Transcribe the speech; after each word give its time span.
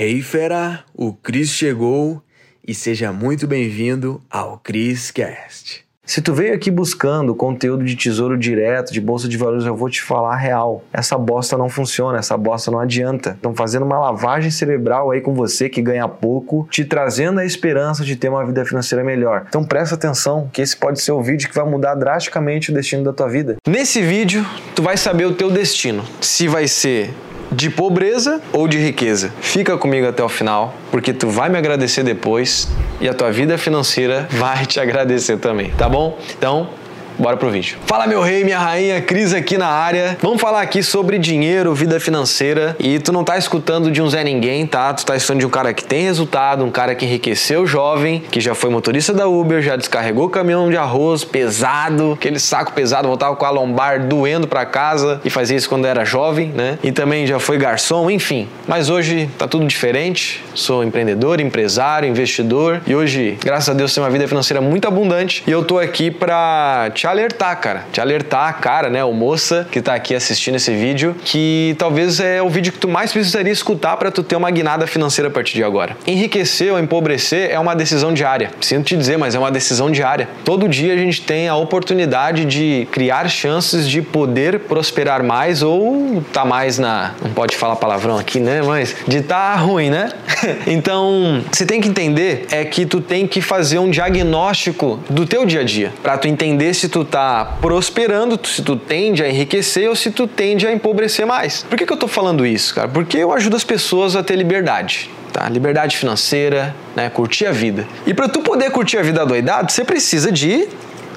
Hey 0.00 0.22
fera, 0.22 0.84
o 0.94 1.12
Cris 1.12 1.50
chegou 1.50 2.22
e 2.64 2.72
seja 2.72 3.12
muito 3.12 3.48
bem-vindo 3.48 4.22
ao 4.30 4.56
Cris 4.56 5.10
Cast. 5.10 5.84
Se 6.06 6.22
tu 6.22 6.32
veio 6.32 6.54
aqui 6.54 6.70
buscando 6.70 7.34
conteúdo 7.34 7.84
de 7.84 7.96
tesouro 7.96 8.38
direto, 8.38 8.92
de 8.92 9.00
bolsa 9.00 9.28
de 9.28 9.36
valores, 9.36 9.66
eu 9.66 9.74
vou 9.74 9.90
te 9.90 10.00
falar 10.00 10.34
a 10.34 10.36
real. 10.36 10.84
Essa 10.92 11.18
bosta 11.18 11.58
não 11.58 11.68
funciona, 11.68 12.16
essa 12.16 12.36
bosta 12.36 12.70
não 12.70 12.78
adianta. 12.78 13.30
Estão 13.30 13.52
fazendo 13.56 13.84
uma 13.84 13.98
lavagem 13.98 14.52
cerebral 14.52 15.10
aí 15.10 15.20
com 15.20 15.34
você 15.34 15.68
que 15.68 15.82
ganha 15.82 16.06
pouco, 16.06 16.68
te 16.70 16.84
trazendo 16.84 17.40
a 17.40 17.44
esperança 17.44 18.04
de 18.04 18.14
ter 18.14 18.28
uma 18.28 18.46
vida 18.46 18.64
financeira 18.64 19.02
melhor. 19.02 19.46
Então 19.48 19.64
presta 19.64 19.96
atenção, 19.96 20.48
que 20.52 20.62
esse 20.62 20.76
pode 20.76 21.00
ser 21.00 21.10
o 21.10 21.20
vídeo 21.20 21.48
que 21.48 21.56
vai 21.56 21.68
mudar 21.68 21.96
drasticamente 21.96 22.70
o 22.70 22.74
destino 22.74 23.02
da 23.02 23.12
tua 23.12 23.28
vida. 23.28 23.56
Nesse 23.66 24.00
vídeo, 24.00 24.46
tu 24.76 24.82
vai 24.82 24.96
saber 24.96 25.26
o 25.26 25.34
teu 25.34 25.50
destino. 25.50 26.04
Se 26.20 26.46
vai 26.46 26.68
ser 26.68 27.12
de 27.50 27.70
pobreza 27.70 28.40
ou 28.52 28.68
de 28.68 28.78
riqueza. 28.78 29.32
Fica 29.40 29.76
comigo 29.76 30.06
até 30.06 30.22
o 30.22 30.28
final, 30.28 30.74
porque 30.90 31.12
tu 31.12 31.28
vai 31.28 31.48
me 31.48 31.58
agradecer 31.58 32.02
depois 32.02 32.68
e 33.00 33.08
a 33.08 33.14
tua 33.14 33.30
vida 33.30 33.56
financeira 33.56 34.26
vai 34.30 34.66
te 34.66 34.80
agradecer 34.80 35.38
também, 35.38 35.70
tá 35.70 35.88
bom? 35.88 36.18
Então, 36.36 36.68
Bora 37.18 37.36
pro 37.36 37.50
vídeo. 37.50 37.78
Fala 37.84 38.06
meu 38.06 38.22
rei, 38.22 38.44
minha 38.44 38.60
rainha, 38.60 39.02
Cris 39.02 39.34
aqui 39.34 39.58
na 39.58 39.66
área. 39.66 40.16
Vamos 40.22 40.40
falar 40.40 40.60
aqui 40.60 40.84
sobre 40.84 41.18
dinheiro, 41.18 41.74
vida 41.74 41.98
financeira. 41.98 42.76
E 42.78 43.00
tu 43.00 43.12
não 43.12 43.24
tá 43.24 43.36
escutando 43.36 43.90
de 43.90 44.00
um 44.00 44.08
Zé 44.08 44.22
Ninguém, 44.22 44.64
tá? 44.64 44.94
Tu 44.94 45.04
tá 45.04 45.16
escutando 45.16 45.40
de 45.40 45.46
um 45.46 45.50
cara 45.50 45.74
que 45.74 45.82
tem 45.82 46.04
resultado, 46.04 46.64
um 46.64 46.70
cara 46.70 46.94
que 46.94 47.04
enriqueceu 47.04 47.66
jovem, 47.66 48.22
que 48.30 48.40
já 48.40 48.54
foi 48.54 48.70
motorista 48.70 49.12
da 49.12 49.26
Uber, 49.26 49.60
já 49.60 49.74
descarregou 49.74 50.26
o 50.26 50.30
caminhão 50.30 50.70
de 50.70 50.76
arroz 50.76 51.24
pesado, 51.24 52.12
aquele 52.12 52.38
saco 52.38 52.72
pesado, 52.72 53.08
voltava 53.08 53.34
com 53.34 53.44
a 53.44 53.50
lombar 53.50 54.06
doendo 54.06 54.46
para 54.46 54.64
casa 54.64 55.20
e 55.24 55.30
fazia 55.30 55.56
isso 55.56 55.68
quando 55.68 55.86
era 55.86 56.04
jovem, 56.04 56.52
né? 56.54 56.78
E 56.84 56.92
também 56.92 57.26
já 57.26 57.40
foi 57.40 57.58
garçom, 57.58 58.08
enfim. 58.08 58.48
Mas 58.64 58.90
hoje 58.90 59.28
tá 59.36 59.48
tudo 59.48 59.66
diferente. 59.66 60.44
Sou 60.54 60.84
empreendedor, 60.84 61.40
empresário, 61.40 62.08
investidor 62.08 62.80
e 62.86 62.94
hoje, 62.94 63.36
graças 63.44 63.68
a 63.68 63.74
Deus, 63.74 63.92
tenho 63.92 64.04
uma 64.06 64.12
vida 64.12 64.28
financeira 64.28 64.60
muito 64.60 64.86
abundante 64.86 65.42
e 65.48 65.50
eu 65.50 65.64
tô 65.64 65.80
aqui 65.80 66.12
para 66.12 66.90
te 66.94 67.07
alertar, 67.08 67.58
cara. 67.60 67.84
Te 67.92 68.00
alertar 68.00 68.58
cara, 68.60 68.88
né, 68.90 69.04
o 69.04 69.12
moça 69.12 69.66
que 69.70 69.80
tá 69.80 69.94
aqui 69.94 70.14
assistindo 70.14 70.56
esse 70.56 70.74
vídeo, 70.74 71.14
que 71.24 71.74
talvez 71.78 72.20
é 72.20 72.42
o 72.42 72.48
vídeo 72.48 72.72
que 72.72 72.78
tu 72.78 72.88
mais 72.88 73.12
precisaria 73.12 73.52
escutar 73.52 73.96
para 73.96 74.10
tu 74.10 74.22
ter 74.22 74.36
uma 74.36 74.50
guinada 74.50 74.86
financeira 74.86 75.28
a 75.28 75.30
partir 75.30 75.54
de 75.54 75.64
agora. 75.64 75.96
Enriquecer 76.06 76.72
ou 76.72 76.78
empobrecer 76.78 77.50
é 77.50 77.58
uma 77.58 77.74
decisão 77.74 78.12
diária. 78.12 78.50
Sinto 78.60 78.86
te 78.86 78.96
dizer, 78.96 79.16
mas 79.16 79.34
é 79.34 79.38
uma 79.38 79.50
decisão 79.50 79.90
diária. 79.90 80.28
Todo 80.44 80.68
dia 80.68 80.94
a 80.94 80.96
gente 80.96 81.22
tem 81.22 81.48
a 81.48 81.56
oportunidade 81.56 82.44
de 82.44 82.88
criar 82.90 83.28
chances 83.28 83.88
de 83.88 84.02
poder 84.02 84.60
prosperar 84.60 85.22
mais 85.22 85.62
ou 85.62 86.22
tá 86.32 86.44
mais 86.44 86.78
na, 86.78 87.14
não 87.22 87.32
pode 87.32 87.56
falar 87.56 87.76
palavrão 87.76 88.18
aqui, 88.18 88.40
né, 88.40 88.62
mas 88.62 88.96
de 89.06 89.22
tá 89.22 89.54
ruim, 89.56 89.90
né? 89.90 90.10
então, 90.66 91.42
você 91.50 91.66
tem 91.66 91.80
que 91.80 91.88
entender 91.88 92.46
é 92.50 92.64
que 92.64 92.86
tu 92.86 93.00
tem 93.00 93.26
que 93.26 93.40
fazer 93.40 93.78
um 93.78 93.90
diagnóstico 93.90 95.00
do 95.10 95.26
teu 95.26 95.44
dia 95.44 95.60
a 95.60 95.64
dia, 95.64 95.92
para 96.02 96.16
tu 96.16 96.28
entender 96.28 96.74
se 96.74 96.88
tu 96.88 96.97
tu 96.98 97.04
tá 97.04 97.56
prosperando, 97.60 98.38
se 98.44 98.62
tu 98.62 98.74
tende 98.74 99.22
a 99.22 99.28
enriquecer 99.28 99.88
ou 99.88 99.94
se 99.94 100.10
tu 100.10 100.26
tende 100.26 100.66
a 100.66 100.72
empobrecer 100.72 101.26
mais. 101.26 101.62
Por 101.62 101.78
que, 101.78 101.86
que 101.86 101.92
eu 101.92 101.96
tô 101.96 102.08
falando 102.08 102.44
isso, 102.44 102.74
cara? 102.74 102.88
Porque 102.88 103.18
eu 103.18 103.32
ajudo 103.32 103.56
as 103.56 103.64
pessoas 103.64 104.16
a 104.16 104.22
ter 104.22 104.34
liberdade. 104.34 105.10
Tá? 105.32 105.48
Liberdade 105.48 105.96
financeira, 105.96 106.74
né? 106.96 107.08
curtir 107.08 107.46
a 107.46 107.52
vida. 107.52 107.86
E 108.06 108.12
para 108.12 108.28
tu 108.28 108.40
poder 108.40 108.70
curtir 108.70 108.98
a 108.98 109.02
vida 109.02 109.24
doidado, 109.24 109.70
você 109.70 109.84
precisa 109.84 110.32
de 110.32 110.68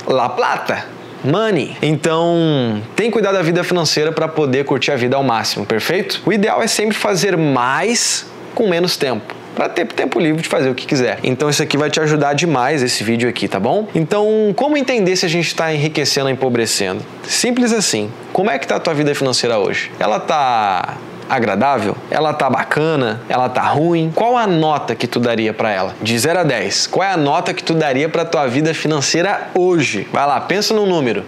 La 0.08 0.30
Plata 0.30 0.86
money. 1.24 1.78
Então, 1.84 2.82
tem 2.96 3.08
que 3.08 3.14
cuidar 3.14 3.32
da 3.32 3.44
vida 3.44 3.64
financeira 3.64 4.12
para 4.12 4.28
poder 4.28 4.66
curtir 4.66 4.92
a 4.92 4.96
vida 4.96 5.16
ao 5.16 5.24
máximo, 5.24 5.68
perfeito? 5.68 6.20
O 6.26 6.34
ideal 6.34 6.64
é 6.64 6.68
sempre 6.68 6.98
fazer 6.98 7.38
mais 7.38 8.26
com 8.56 8.68
menos 8.68 8.98
tempo 8.98 9.41
para 9.56 9.70
ter 9.70 9.86
tempo 9.88 10.20
livre 10.20 10.42
de 10.42 10.50
fazer 10.50 10.70
o 10.70 10.76
que 10.76 10.86
quiser. 10.86 11.20
Então 11.24 11.50
isso 11.50 11.62
aqui 11.62 11.78
vai 11.78 11.90
te 11.90 12.00
ajudar 12.00 12.34
demais 12.34 12.82
esse 12.82 13.04
vídeo 13.04 13.30
aqui, 13.30 13.48
tá 13.48 13.60
bom? 13.60 13.88
Então, 13.94 14.54
como 14.56 14.78
entender 14.78 15.16
se 15.16 15.26
a 15.26 15.30
gente 15.30 15.48
está 15.48 15.74
enriquecendo 15.74 16.28
ou 16.28 16.32
empobrecendo? 16.32 17.04
Simples 17.24 17.74
assim. 17.74 18.12
Como 18.34 18.50
é 18.50 18.58
que 18.58 18.68
tá 18.68 18.76
a 18.76 18.80
tua 18.80 18.94
vida 18.94 19.14
financeira 19.14 19.58
hoje? 19.60 19.92
Ela 20.00 20.20
tá 20.20 20.98
agradável? 21.30 21.96
Ela 22.10 22.34
tá 22.34 22.50
bacana? 22.50 23.22
Ela 23.30 23.48
tá 23.48 23.62
ruim? 23.62 24.12
Qual 24.14 24.38
a 24.38 24.46
nota 24.46 24.96
que 24.96 25.08
tu 25.08 25.20
daria 25.20 25.54
para 25.54 25.72
ela? 25.72 25.96
De 26.02 26.18
0 26.18 26.40
a 26.40 26.44
10. 26.44 26.88
Qual 26.88 27.08
é 27.08 27.12
a 27.12 27.18
nota 27.18 27.54
que 27.54 27.64
tu 27.64 27.74
daria 27.74 28.10
para 28.10 28.26
tua 28.26 28.48
vida 28.48 28.74
financeira 28.74 29.50
hoje? 29.56 30.08
Vai 30.12 30.26
lá, 30.28 30.42
pensa 30.42 30.74
no 30.74 30.86
número. 30.86 31.24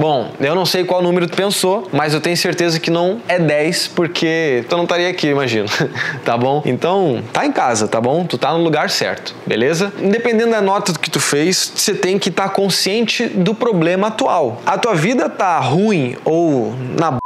Bom, 0.00 0.32
eu 0.40 0.54
não 0.54 0.64
sei 0.64 0.82
qual 0.82 1.02
número 1.02 1.26
tu 1.26 1.36
pensou, 1.36 1.86
mas 1.92 2.14
eu 2.14 2.22
tenho 2.22 2.34
certeza 2.34 2.80
que 2.80 2.90
não 2.90 3.20
é 3.28 3.38
10, 3.38 3.88
porque 3.88 4.64
tu 4.66 4.74
não 4.74 4.84
estaria 4.84 5.10
aqui, 5.10 5.26
imagino. 5.26 5.68
tá 6.24 6.38
bom? 6.38 6.62
Então, 6.64 7.22
tá 7.34 7.44
em 7.44 7.52
casa, 7.52 7.86
tá 7.86 8.00
bom? 8.00 8.24
Tu 8.24 8.38
tá 8.38 8.50
no 8.52 8.64
lugar 8.64 8.88
certo, 8.88 9.34
beleza? 9.46 9.92
Independendo 10.00 10.52
da 10.52 10.62
nota 10.62 10.94
que 10.98 11.10
tu 11.10 11.20
fez, 11.20 11.70
você 11.76 11.92
tem 11.92 12.18
que 12.18 12.30
estar 12.30 12.44
tá 12.44 12.48
consciente 12.48 13.26
do 13.26 13.54
problema 13.54 14.06
atual. 14.06 14.62
A 14.64 14.78
tua 14.78 14.94
vida 14.94 15.28
tá 15.28 15.58
ruim 15.58 16.16
ou 16.24 16.72
na 16.98 17.19